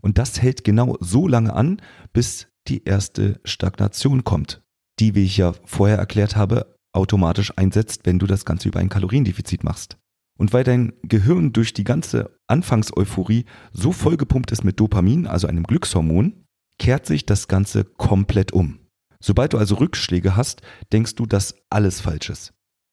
Und 0.00 0.18
das 0.18 0.40
hält 0.42 0.64
genau 0.64 0.96
so 1.00 1.28
lange 1.28 1.54
an, 1.54 1.80
bis 2.12 2.48
die 2.68 2.84
erste 2.84 3.40
Stagnation 3.44 4.24
kommt, 4.24 4.62
die, 4.98 5.14
wie 5.14 5.24
ich 5.24 5.36
ja 5.36 5.54
vorher 5.64 5.98
erklärt 5.98 6.36
habe, 6.36 6.74
automatisch 6.92 7.52
einsetzt, 7.56 8.02
wenn 8.04 8.18
du 8.18 8.26
das 8.26 8.44
Ganze 8.44 8.68
über 8.68 8.80
ein 8.80 8.88
Kaloriendefizit 8.88 9.62
machst. 9.62 9.98
Und 10.36 10.52
weil 10.52 10.64
dein 10.64 10.92
Gehirn 11.02 11.52
durch 11.52 11.72
die 11.72 11.84
ganze 11.84 12.38
Anfangseuphorie 12.46 13.46
so 13.72 13.92
vollgepumpt 13.92 14.52
ist 14.52 14.64
mit 14.64 14.78
Dopamin, 14.78 15.26
also 15.26 15.46
einem 15.46 15.64
Glückshormon, 15.64 16.44
kehrt 16.78 17.06
sich 17.06 17.24
das 17.24 17.48
Ganze 17.48 17.84
komplett 17.84 18.52
um. 18.52 18.78
Sobald 19.20 19.54
du 19.54 19.58
also 19.58 19.76
Rückschläge 19.76 20.36
hast, 20.36 20.62
denkst 20.92 21.14
du, 21.14 21.26
dass 21.26 21.54
alles 21.70 22.00
falsch 22.00 22.30
ist. 22.30 22.52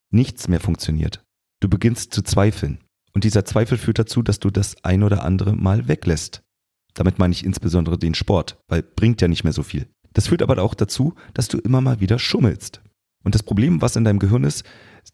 Nichts 0.09 0.47
mehr 0.47 0.61
funktioniert. 0.61 1.23
Du 1.59 1.69
beginnst 1.69 2.13
zu 2.13 2.21
zweifeln. 2.21 2.79
Und 3.13 3.23
dieser 3.23 3.45
Zweifel 3.45 3.77
führt 3.77 3.99
dazu, 3.99 4.23
dass 4.23 4.39
du 4.39 4.49
das 4.49 4.83
ein 4.83 5.03
oder 5.03 5.23
andere 5.23 5.55
mal 5.55 5.87
weglässt. 5.87 6.43
Damit 6.93 7.19
meine 7.19 7.33
ich 7.33 7.45
insbesondere 7.45 7.97
den 7.97 8.13
Sport, 8.13 8.57
weil 8.67 8.83
bringt 8.83 9.21
ja 9.21 9.27
nicht 9.27 9.43
mehr 9.43 9.53
so 9.53 9.63
viel. 9.63 9.87
Das 10.13 10.27
führt 10.27 10.41
aber 10.43 10.61
auch 10.61 10.75
dazu, 10.75 11.15
dass 11.33 11.47
du 11.47 11.57
immer 11.57 11.81
mal 11.81 11.99
wieder 11.99 12.19
schummelst. 12.19 12.81
Und 13.23 13.35
das 13.35 13.43
Problem, 13.43 13.81
was 13.81 13.95
in 13.95 14.03
deinem 14.03 14.19
Gehirn 14.19 14.43
ist, 14.43 14.63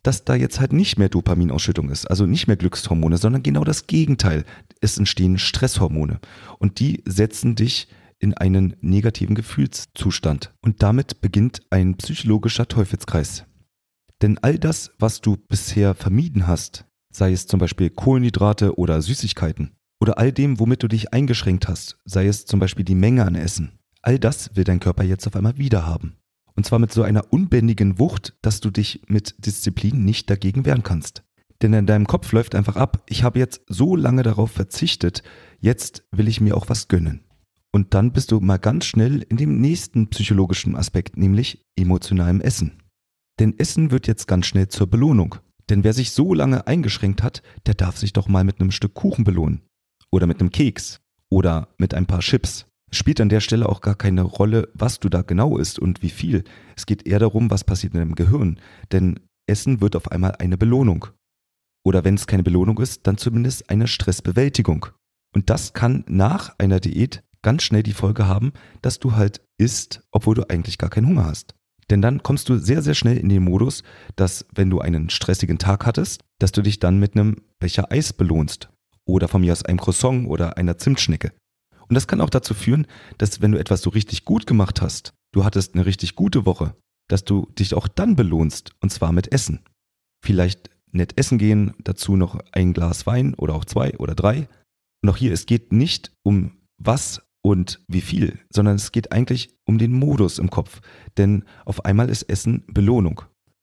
dass 0.04 0.26
da 0.26 0.36
jetzt 0.36 0.60
halt 0.60 0.74
nicht 0.74 0.98
mehr 0.98 1.10
Dopaminausschüttung 1.10 1.90
ist, 1.90 2.06
also 2.06 2.26
nicht 2.26 2.48
mehr 2.48 2.58
Glückshormone, 2.58 3.18
sondern 3.18 3.44
genau 3.44 3.64
das 3.64 3.88
Gegenteil. 3.88 4.46
Es 4.82 4.98
entstehen 4.98 5.38
Stresshormone 5.38 6.20
und 6.58 6.80
die 6.80 7.04
setzen 7.06 7.56
dich 7.56 7.88
in 8.20 8.34
einen 8.34 8.76
negativen 8.82 9.36
Gefühlszustand. 9.36 10.54
Und 10.62 10.84
damit 10.84 11.22
beginnt 11.22 11.62
ein 11.70 11.96
psychologischer 11.96 12.68
Teufelskreis. 12.68 13.46
Denn 14.22 14.38
all 14.40 14.60
das, 14.60 14.92
was 15.00 15.22
du 15.22 15.38
bisher 15.38 15.96
vermieden 15.96 16.46
hast, 16.46 16.86
sei 17.12 17.32
es 17.32 17.48
zum 17.48 17.60
Beispiel 17.60 17.90
Kohlenhydrate 17.90 18.78
oder 18.78 19.02
Süßigkeiten, 19.02 19.72
oder 20.02 20.18
all 20.18 20.32
dem, 20.32 20.60
womit 20.60 20.84
du 20.84 20.88
dich 20.88 21.14
eingeschränkt 21.14 21.68
hast, 21.68 21.98
sei 22.06 22.28
es 22.28 22.46
zum 22.46 22.60
Beispiel 22.60 22.86
die 22.86 22.96
Menge 22.96 23.26
an 23.26 23.36
Essen, 23.36 23.80
all 24.02 24.20
das 24.20 24.56
will 24.56 24.64
dein 24.64 24.80
Körper 24.80 25.04
jetzt 25.04 25.28
auf 25.28 25.36
einmal 25.36 25.58
wieder 25.58 25.86
haben. 25.86 26.16
Und 26.56 26.66
zwar 26.66 26.80
mit 26.80 26.92
so 26.92 27.04
einer 27.04 27.32
unbändigen 27.32 28.00
Wucht, 28.00 28.36
dass 28.42 28.60
du 28.60 28.70
dich 28.70 29.02
mit 29.08 29.36
Disziplin 29.46 30.04
nicht 30.04 30.30
dagegen 30.30 30.66
wehren 30.66 30.84
kannst. 30.84 31.24
Denn 31.62 31.74
in 31.74 31.86
deinem 31.86 32.08
Kopf 32.08 32.32
läuft 32.32 32.56
einfach 32.56 32.76
ab, 32.76 33.04
ich 33.10 33.24
habe 33.24 33.40
jetzt 33.40 33.62
so 33.68 33.96
lange 33.96 34.24
darauf 34.24 34.52
verzichtet, 34.52 35.24
jetzt 35.60 36.04
will 36.12 36.28
ich 36.28 36.40
mir 36.42 36.56
auch 36.56 36.70
was 36.70 36.88
gönnen. 36.88 37.26
Und 37.72 37.94
dann 37.94 38.14
bist 38.14 38.32
du 38.32 38.40
mal 38.40 38.58
ganz 38.58 38.86
schnell 38.86 39.22
in 39.30 39.38
dem 39.38 39.60
nächsten 39.62 40.10
psychologischen 40.10 40.76
Aspekt, 40.76 41.18
nämlich 41.18 41.66
emotionalem 41.76 42.42
Essen. 42.42 42.82
Denn 43.40 43.58
Essen 43.58 43.92
wird 43.92 44.08
jetzt 44.08 44.28
ganz 44.28 44.48
schnell 44.48 44.70
zur 44.70 44.88
Belohnung. 44.88 45.36
Denn 45.70 45.84
wer 45.84 45.94
sich 45.94 46.12
so 46.12 46.34
lange 46.34 46.66
eingeschränkt 46.66 47.22
hat, 47.22 47.44
der 47.68 47.76
darf 47.76 47.98
sich 47.98 48.12
doch 48.12 48.28
mal 48.28 48.44
mit 48.44 48.60
einem 48.60 48.72
Stück 48.72 48.96
Kuchen 48.96 49.24
belohnen. 49.24 49.62
Oder 50.12 50.26
mit 50.26 50.40
einem 50.40 50.50
Keks. 50.50 51.00
Oder 51.30 51.70
mit 51.78 51.94
ein 51.94 52.08
paar 52.08 52.22
Chips. 52.22 52.66
Spielt 52.92 53.22
an 53.22 53.30
der 53.30 53.40
Stelle 53.40 53.70
auch 53.70 53.82
gar 53.82 53.96
keine 53.96 54.24
Rolle, 54.24 54.70
was 54.74 55.00
du 55.00 55.10
da 55.10 55.22
genau 55.22 55.58
isst 55.58 55.80
und 55.80 56.02
wie 56.02 56.10
viel. 56.10 56.44
Es 56.76 56.86
geht 56.86 57.06
eher 57.06 57.20
darum, 57.20 57.52
was 57.52 57.64
passiert 57.64 57.94
in 57.94 58.00
deinem 58.00 58.16
Gehirn. 58.16 58.60
Denn 58.92 59.20
Essen 59.48 59.82
wird 59.82 59.96
auf 59.96 60.12
einmal 60.12 60.36
eine 60.40 60.58
Belohnung. 60.58 61.08
Oder 61.84 62.04
wenn 62.04 62.16
es 62.16 62.28
keine 62.28 62.44
Belohnung 62.44 62.80
ist, 62.80 63.08
dann 63.08 63.18
zumindest 63.18 63.70
eine 63.70 63.88
Stressbewältigung. 63.88 64.88
Und 65.36 65.50
das 65.50 65.74
kann 65.74 66.04
nach 66.08 66.56
einer 66.58 66.80
Diät 66.80 67.24
ganz 67.42 67.64
schnell 67.64 67.84
die 67.84 67.94
Folge 67.94 68.28
haben, 68.28 68.54
dass 68.82 69.00
du 69.00 69.14
halt 69.16 69.42
isst, 69.58 70.02
obwohl 70.12 70.36
du 70.36 70.50
eigentlich 70.50 70.78
gar 70.78 70.90
keinen 70.90 71.08
Hunger 71.08 71.26
hast. 71.26 71.56
Denn 71.90 72.02
dann 72.02 72.22
kommst 72.22 72.50
du 72.50 72.58
sehr, 72.58 72.82
sehr 72.82 72.94
schnell 72.94 73.18
in 73.18 73.30
den 73.30 73.44
Modus, 73.44 73.84
dass 74.16 74.46
wenn 74.54 74.70
du 74.70 74.80
einen 74.80 75.10
stressigen 75.10 75.58
Tag 75.58 75.86
hattest, 75.86 76.22
dass 76.40 76.52
du 76.52 76.62
dich 76.62 76.80
dann 76.80 77.00
mit 77.00 77.16
einem 77.16 77.38
Becher 77.60 77.92
Eis 77.92 78.14
belohnst. 78.14 78.70
Oder 79.06 79.28
von 79.28 79.42
mir 79.42 79.54
aus 79.54 79.66
einem 79.66 79.80
Croissant 79.80 80.28
oder 80.28 80.58
einer 80.58 80.78
Zimtschnecke. 80.78 81.32
Und 81.90 81.96
das 81.96 82.08
kann 82.08 82.22
auch 82.22 82.30
dazu 82.30 82.54
führen, 82.54 82.88
dass 83.18 83.42
wenn 83.42 83.52
du 83.52 83.60
etwas 83.60 83.82
so 83.82 83.90
richtig 83.90 84.24
gut 84.24 84.48
gemacht 84.48 84.82
hast, 84.82 85.14
du 85.34 85.44
hattest 85.44 85.74
eine 85.74 85.86
richtig 85.86 86.16
gute 86.16 86.46
Woche, 86.46 86.76
dass 87.10 87.24
du 87.24 87.48
dich 87.58 87.74
auch 87.74 87.88
dann 87.88 88.16
belohnst, 88.16 88.72
und 88.80 88.92
zwar 88.92 89.12
mit 89.12 89.32
Essen. 89.32 89.62
Vielleicht 90.24 90.70
nett 90.92 91.18
essen 91.18 91.38
gehen, 91.38 91.74
dazu 91.84 92.16
noch 92.16 92.40
ein 92.52 92.74
Glas 92.74 93.06
Wein 93.06 93.34
oder 93.34 93.56
auch 93.56 93.66
zwei 93.66 93.98
oder 93.98 94.16
drei. 94.16 94.48
Und 95.02 95.10
auch 95.10 95.18
hier, 95.18 95.34
es 95.34 95.46
geht 95.46 95.72
nicht 95.72 96.12
um 96.24 96.52
was 96.78 97.22
und 97.42 97.82
wie 97.88 98.02
viel, 98.02 98.40
sondern 98.52 98.76
es 98.76 98.92
geht 98.92 99.12
eigentlich 99.12 99.56
um 99.66 99.78
den 99.78 99.94
Modus 99.94 100.40
im 100.40 100.50
Kopf. 100.50 100.82
Denn 101.18 101.44
auf 101.66 101.86
einmal 101.86 102.10
ist 102.10 102.24
Essen 102.24 102.64
Belohnung 102.68 103.22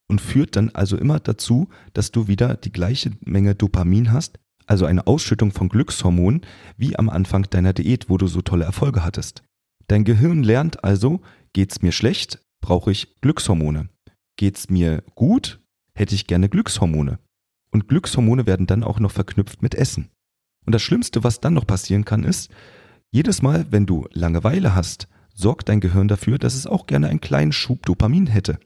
und 0.09 0.21
führt 0.21 0.57
dann 0.57 0.71
also 0.71 0.97
immer 0.97 1.21
dazu, 1.21 1.69
dass 1.93 2.11
du 2.11 2.29
wieder 2.29 2.57
die 2.57 2.73
gleiche 2.73 3.13
Menge 3.21 3.55
Dopamin 3.55 4.13
hast, 4.13 4.39
also 4.67 4.85
eine 4.85 5.07
Ausschüttung 5.07 5.53
von 5.53 5.69
Glückshormonen, 5.69 6.43
wie 6.77 6.99
am 6.99 7.09
Anfang 7.09 7.45
deiner 7.45 7.73
Diät, 7.73 8.09
wo 8.09 8.19
du 8.19 8.27
so 8.27 8.43
tolle 8.43 8.65
Erfolge 8.65 9.05
hattest. 9.05 9.43
Dein 9.89 10.05
Gehirn 10.05 10.43
lernt 10.43 10.85
also, 10.85 11.21
geht's 11.53 11.83
mir 11.83 11.93
schlecht, 11.93 12.41
brauche 12.61 12.91
ich 12.91 13.21
Glückshormone. 13.21 13.89
Geht's 14.37 14.69
mir 14.69 15.03
gut, 15.15 15.61
hätte 15.95 16.15
ich 16.15 16.27
gerne 16.27 16.49
Glückshormone. 16.49 17.19
Und 17.71 17.89
Glückshormone 17.89 18.47
werden 18.47 18.67
dann 18.67 18.83
auch 18.83 19.01
noch 19.01 19.13
verknüpft 19.13 19.63
mit 19.63 19.75
Essen. 19.75 20.11
Und 20.67 20.75
das 20.75 20.83
Schlimmste, 20.83 21.23
was 21.23 21.41
dann 21.41 21.55
noch 21.55 21.67
passieren 21.67 22.05
kann, 22.05 22.25
ist, 22.25 22.51
jedes 23.11 23.41
Mal, 23.41 23.67
wenn 23.71 23.87
du 23.87 24.07
Langeweile 24.13 24.75
hast, 24.75 25.09
sorgt 25.33 25.69
dein 25.69 25.81
Gehirn 25.81 26.09
dafür, 26.09 26.39
dass 26.39 26.55
es 26.55 26.67
auch 26.67 26.87
gerne 26.87 27.09
einen 27.09 27.21
kleinen 27.21 27.53
Schub 27.53 27.87
Dopamin 27.87 28.27
hätte. 28.27 28.59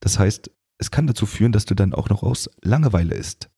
Das 0.00 0.18
heißt, 0.18 0.50
es 0.78 0.90
kann 0.90 1.06
dazu 1.06 1.26
führen, 1.26 1.52
dass 1.52 1.66
du 1.66 1.74
dann 1.74 1.92
auch 1.92 2.08
noch 2.08 2.22
aus 2.22 2.48
Langeweile 2.62 3.14
isst. 3.14 3.50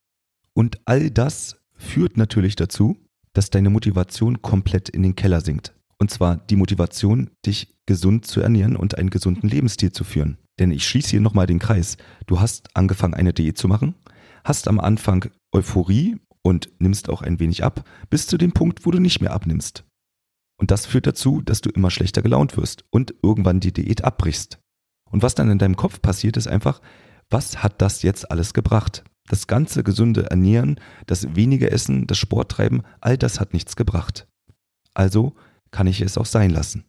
Und 0.52 0.80
all 0.84 1.10
das 1.10 1.56
führt 1.76 2.16
natürlich 2.16 2.56
dazu, 2.56 2.96
dass 3.32 3.50
deine 3.50 3.70
Motivation 3.70 4.42
komplett 4.42 4.88
in 4.88 5.02
den 5.02 5.16
Keller 5.16 5.40
sinkt. 5.40 5.74
Und 5.98 6.10
zwar 6.10 6.36
die 6.36 6.56
Motivation, 6.56 7.30
dich 7.44 7.74
gesund 7.86 8.26
zu 8.26 8.40
ernähren 8.40 8.76
und 8.76 8.98
einen 8.98 9.10
gesunden 9.10 9.48
Lebensstil 9.48 9.92
zu 9.92 10.04
führen. 10.04 10.38
Denn 10.58 10.70
ich 10.70 10.86
schließe 10.86 11.10
hier 11.10 11.20
nochmal 11.20 11.46
den 11.46 11.58
Kreis. 11.58 11.96
Du 12.26 12.40
hast 12.40 12.68
angefangen, 12.74 13.14
eine 13.14 13.32
Diät 13.32 13.58
zu 13.58 13.68
machen, 13.68 13.94
hast 14.44 14.68
am 14.68 14.80
Anfang 14.80 15.30
Euphorie 15.52 16.16
und 16.42 16.70
nimmst 16.78 17.08
auch 17.08 17.22
ein 17.22 17.40
wenig 17.40 17.64
ab, 17.64 17.84
bis 18.10 18.26
zu 18.26 18.38
dem 18.38 18.52
Punkt, 18.52 18.86
wo 18.86 18.90
du 18.90 18.98
nicht 18.98 19.20
mehr 19.20 19.32
abnimmst. 19.32 19.84
Und 20.58 20.70
das 20.70 20.86
führt 20.86 21.06
dazu, 21.06 21.42
dass 21.42 21.60
du 21.60 21.70
immer 21.70 21.90
schlechter 21.90 22.22
gelaunt 22.22 22.56
wirst 22.56 22.84
und 22.90 23.14
irgendwann 23.22 23.60
die 23.60 23.72
Diät 23.72 24.04
abbrichst. 24.04 24.58
Und 25.10 25.22
was 25.22 25.34
dann 25.34 25.50
in 25.50 25.58
deinem 25.58 25.76
Kopf 25.76 26.00
passiert, 26.00 26.36
ist 26.36 26.48
einfach, 26.48 26.80
was 27.28 27.62
hat 27.62 27.82
das 27.82 28.02
jetzt 28.02 28.30
alles 28.30 28.54
gebracht? 28.54 29.04
Das 29.28 29.46
ganze 29.46 29.82
gesunde 29.82 30.30
Ernähren, 30.30 30.80
das 31.06 31.34
wenige 31.34 31.70
Essen, 31.70 32.06
das 32.06 32.18
Sporttreiben, 32.18 32.82
all 33.00 33.18
das 33.18 33.40
hat 33.40 33.52
nichts 33.52 33.76
gebracht. 33.76 34.26
Also 34.94 35.34
kann 35.70 35.86
ich 35.86 36.00
es 36.00 36.16
auch 36.16 36.26
sein 36.26 36.50
lassen. 36.50 36.84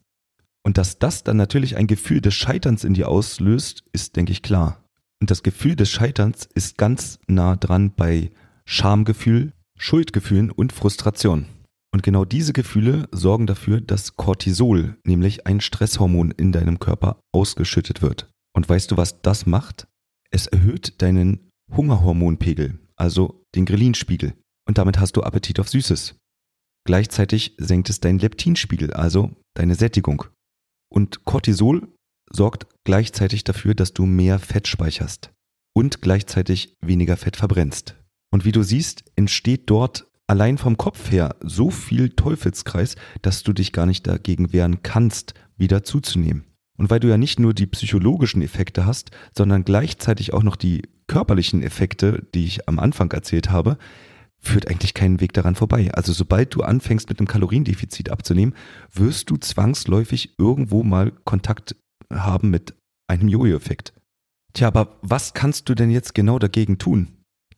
Und 0.64 0.78
dass 0.78 0.98
das 0.98 1.24
dann 1.24 1.36
natürlich 1.36 1.76
ein 1.76 1.86
Gefühl 1.86 2.20
des 2.20 2.34
Scheiterns 2.34 2.84
in 2.84 2.94
dir 2.94 3.08
auslöst, 3.08 3.84
ist, 3.92 4.16
denke 4.16 4.32
ich, 4.32 4.42
klar. 4.42 4.84
Und 5.20 5.30
das 5.30 5.42
Gefühl 5.42 5.76
des 5.76 5.90
Scheiterns 5.90 6.48
ist 6.54 6.78
ganz 6.78 7.18
nah 7.26 7.56
dran 7.56 7.92
bei 7.94 8.30
Schamgefühl, 8.64 9.52
Schuldgefühlen 9.76 10.50
und 10.50 10.72
Frustration. 10.72 11.46
Und 11.92 12.02
genau 12.02 12.24
diese 12.24 12.52
Gefühle 12.52 13.08
sorgen 13.12 13.46
dafür, 13.46 13.80
dass 13.80 14.16
Cortisol, 14.16 14.98
nämlich 15.04 15.46
ein 15.46 15.60
Stresshormon 15.60 16.32
in 16.32 16.52
deinem 16.52 16.78
Körper, 16.78 17.20
ausgeschüttet 17.32 18.02
wird. 18.02 18.30
Und 18.54 18.68
weißt 18.68 18.90
du, 18.90 18.96
was 18.96 19.22
das 19.22 19.46
macht? 19.46 19.88
Es 20.30 20.46
erhöht 20.46 21.00
deinen 21.00 21.47
Hungerhormonpegel, 21.70 22.78
also 22.96 23.44
den 23.54 23.64
Ghrelin-Spiegel. 23.64 24.34
Und 24.66 24.78
damit 24.78 24.98
hast 24.98 25.16
du 25.16 25.22
Appetit 25.22 25.60
auf 25.60 25.68
Süßes. 25.68 26.16
Gleichzeitig 26.86 27.54
senkt 27.58 27.90
es 27.90 28.00
deinen 28.00 28.18
Leptinspiegel, 28.18 28.92
also 28.92 29.30
deine 29.54 29.74
Sättigung. 29.74 30.24
Und 30.90 31.24
Cortisol 31.24 31.88
sorgt 32.30 32.66
gleichzeitig 32.84 33.44
dafür, 33.44 33.74
dass 33.74 33.92
du 33.92 34.06
mehr 34.06 34.38
Fett 34.38 34.68
speicherst 34.68 35.30
und 35.74 36.02
gleichzeitig 36.02 36.76
weniger 36.80 37.16
Fett 37.16 37.36
verbrennst. 37.36 37.96
Und 38.32 38.44
wie 38.44 38.52
du 38.52 38.62
siehst, 38.62 39.04
entsteht 39.16 39.70
dort 39.70 40.06
allein 40.26 40.58
vom 40.58 40.76
Kopf 40.76 41.10
her 41.10 41.36
so 41.40 41.70
viel 41.70 42.10
Teufelskreis, 42.10 42.96
dass 43.22 43.42
du 43.42 43.52
dich 43.52 43.72
gar 43.72 43.86
nicht 43.86 44.06
dagegen 44.06 44.52
wehren 44.52 44.82
kannst, 44.82 45.34
wieder 45.56 45.84
zuzunehmen. 45.84 46.44
Und 46.78 46.90
weil 46.90 47.00
du 47.00 47.08
ja 47.08 47.18
nicht 47.18 47.38
nur 47.40 47.52
die 47.52 47.66
psychologischen 47.66 48.40
Effekte 48.40 48.86
hast, 48.86 49.10
sondern 49.36 49.64
gleichzeitig 49.64 50.32
auch 50.32 50.42
noch 50.42 50.56
die 50.56 50.82
körperlichen 51.08 51.62
Effekte, 51.62 52.26
die 52.34 52.46
ich 52.46 52.68
am 52.68 52.78
Anfang 52.78 53.10
erzählt 53.12 53.50
habe, 53.50 53.76
führt 54.40 54.68
eigentlich 54.68 54.94
keinen 54.94 55.20
Weg 55.20 55.32
daran 55.32 55.56
vorbei. 55.56 55.90
Also 55.92 56.12
sobald 56.12 56.54
du 56.54 56.62
anfängst 56.62 57.08
mit 57.08 57.18
einem 57.18 57.26
Kaloriendefizit 57.26 58.10
abzunehmen, 58.10 58.54
wirst 58.92 59.28
du 59.30 59.36
zwangsläufig 59.36 60.38
irgendwo 60.38 60.84
mal 60.84 61.10
Kontakt 61.24 61.76
haben 62.12 62.50
mit 62.50 62.74
einem 63.08 63.28
Jojo-Effekt. 63.28 63.92
Tja, 64.52 64.68
aber 64.68 64.98
was 65.02 65.34
kannst 65.34 65.68
du 65.68 65.74
denn 65.74 65.90
jetzt 65.90 66.14
genau 66.14 66.38
dagegen 66.38 66.78
tun? 66.78 67.08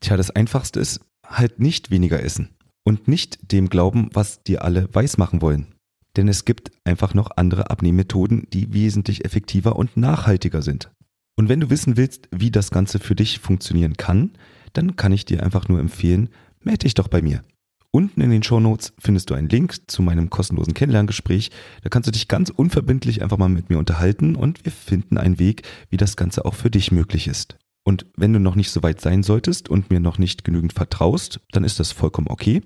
Tja, 0.00 0.16
das 0.16 0.30
Einfachste 0.30 0.80
ist 0.80 1.00
halt 1.26 1.61
nicht 1.61 1.90
weniger 1.90 2.22
essen 2.22 2.48
und 2.85 3.06
nicht 3.06 3.52
dem 3.52 3.68
glauben, 3.68 4.09
was 4.14 4.42
dir 4.42 4.64
alle 4.64 4.88
weismachen 4.92 5.42
wollen. 5.42 5.74
Denn 6.16 6.29
es 6.29 6.44
gibt 6.44 6.70
einfach 6.85 7.14
noch 7.14 7.31
andere 7.37 7.70
Abnehmmethoden, 7.70 8.46
die 8.53 8.73
wesentlich 8.73 9.25
effektiver 9.25 9.77
und 9.77 9.96
nachhaltiger 9.96 10.62
sind. 10.62 10.90
Und 11.37 11.49
wenn 11.49 11.61
du 11.61 11.70
wissen 11.70 11.96
willst, 11.96 12.29
wie 12.31 12.51
das 12.51 12.70
Ganze 12.70 12.99
für 12.99 13.14
dich 13.14 13.38
funktionieren 13.38 13.96
kann, 13.96 14.33
dann 14.73 14.96
kann 14.96 15.12
ich 15.12 15.25
dir 15.25 15.42
einfach 15.42 15.68
nur 15.68 15.81
empfehlen, 15.81 16.29
melde 16.62 16.85
dich 16.85 16.94
doch 16.94 17.09
bei 17.09 17.23
mir. 17.23 17.42
Unten 17.92 18.20
in 18.20 18.31
den 18.31 18.42
Shownotes 18.42 18.92
findest 18.99 19.31
du 19.31 19.35
einen 19.35 19.49
Link 19.49 19.90
zu 19.90 20.03
meinem 20.03 20.31
kostenlosen 20.31 20.75
Kennenlerngespräch. 20.75 21.51
Da 21.83 21.88
kannst 21.88 22.07
du 22.07 22.12
dich 22.12 22.29
ganz 22.29 22.51
unverbindlich 22.51 23.23
einfach 23.23 23.38
mal 23.38 23.49
mit 23.49 23.68
mir 23.68 23.79
unterhalten 23.79 24.37
und 24.37 24.64
wir 24.64 24.70
finden 24.70 25.18
einen 25.18 25.40
Weg, 25.40 25.62
wie 25.88 25.96
das 25.96 26.16
Ganze 26.16 26.44
auch 26.44 26.55
für 26.55 26.70
dich 26.70 26.92
möglich 26.92 27.27
ist. 27.27 27.57
Und 27.90 28.07
wenn 28.16 28.33
du 28.33 28.38
noch 28.38 28.55
nicht 28.55 28.70
so 28.70 28.85
weit 28.85 29.00
sein 29.00 29.24
solltest 29.24 29.68
und 29.68 29.90
mir 29.90 29.98
noch 29.98 30.16
nicht 30.16 30.44
genügend 30.44 30.72
vertraust, 30.72 31.40
dann 31.50 31.64
ist 31.64 31.81
das 31.81 31.90
vollkommen 31.90 32.29
okay. 32.31 32.62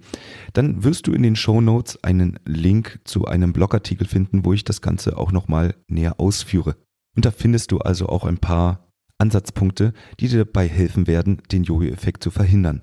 Dann 0.52 0.84
wirst 0.84 1.06
du 1.06 1.14
in 1.14 1.22
den 1.22 1.34
Shownotes 1.34 2.04
einen 2.04 2.38
Link 2.44 3.00
zu 3.04 3.24
einem 3.24 3.54
Blogartikel 3.54 4.06
finden, 4.06 4.44
wo 4.44 4.52
ich 4.52 4.64
das 4.64 4.82
Ganze 4.82 5.16
auch 5.16 5.32
nochmal 5.32 5.76
näher 5.88 6.20
ausführe. 6.20 6.76
Und 7.16 7.24
da 7.24 7.30
findest 7.30 7.72
du 7.72 7.78
also 7.78 8.06
auch 8.10 8.24
ein 8.24 8.36
paar 8.36 8.92
Ansatzpunkte, 9.16 9.94
die 10.20 10.28
dir 10.28 10.44
dabei 10.44 10.68
helfen 10.68 11.06
werden, 11.06 11.40
den 11.50 11.64
Jojo-Effekt 11.64 12.22
zu 12.22 12.30
verhindern. 12.30 12.82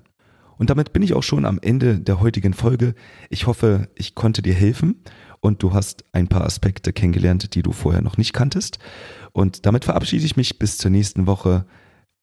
Und 0.58 0.68
damit 0.68 0.92
bin 0.92 1.04
ich 1.04 1.14
auch 1.14 1.22
schon 1.22 1.44
am 1.44 1.60
Ende 1.62 2.00
der 2.00 2.18
heutigen 2.18 2.54
Folge. 2.54 2.96
Ich 3.30 3.46
hoffe, 3.46 3.88
ich 3.94 4.16
konnte 4.16 4.42
dir 4.42 4.54
helfen 4.54 5.04
und 5.38 5.62
du 5.62 5.74
hast 5.74 6.04
ein 6.10 6.26
paar 6.26 6.42
Aspekte 6.42 6.92
kennengelernt, 6.92 7.54
die 7.54 7.62
du 7.62 7.70
vorher 7.70 8.02
noch 8.02 8.16
nicht 8.16 8.32
kanntest. 8.32 8.80
Und 9.30 9.64
damit 9.64 9.84
verabschiede 9.84 10.24
ich 10.24 10.36
mich 10.36 10.58
bis 10.58 10.76
zur 10.76 10.90
nächsten 10.90 11.28
Woche. 11.28 11.66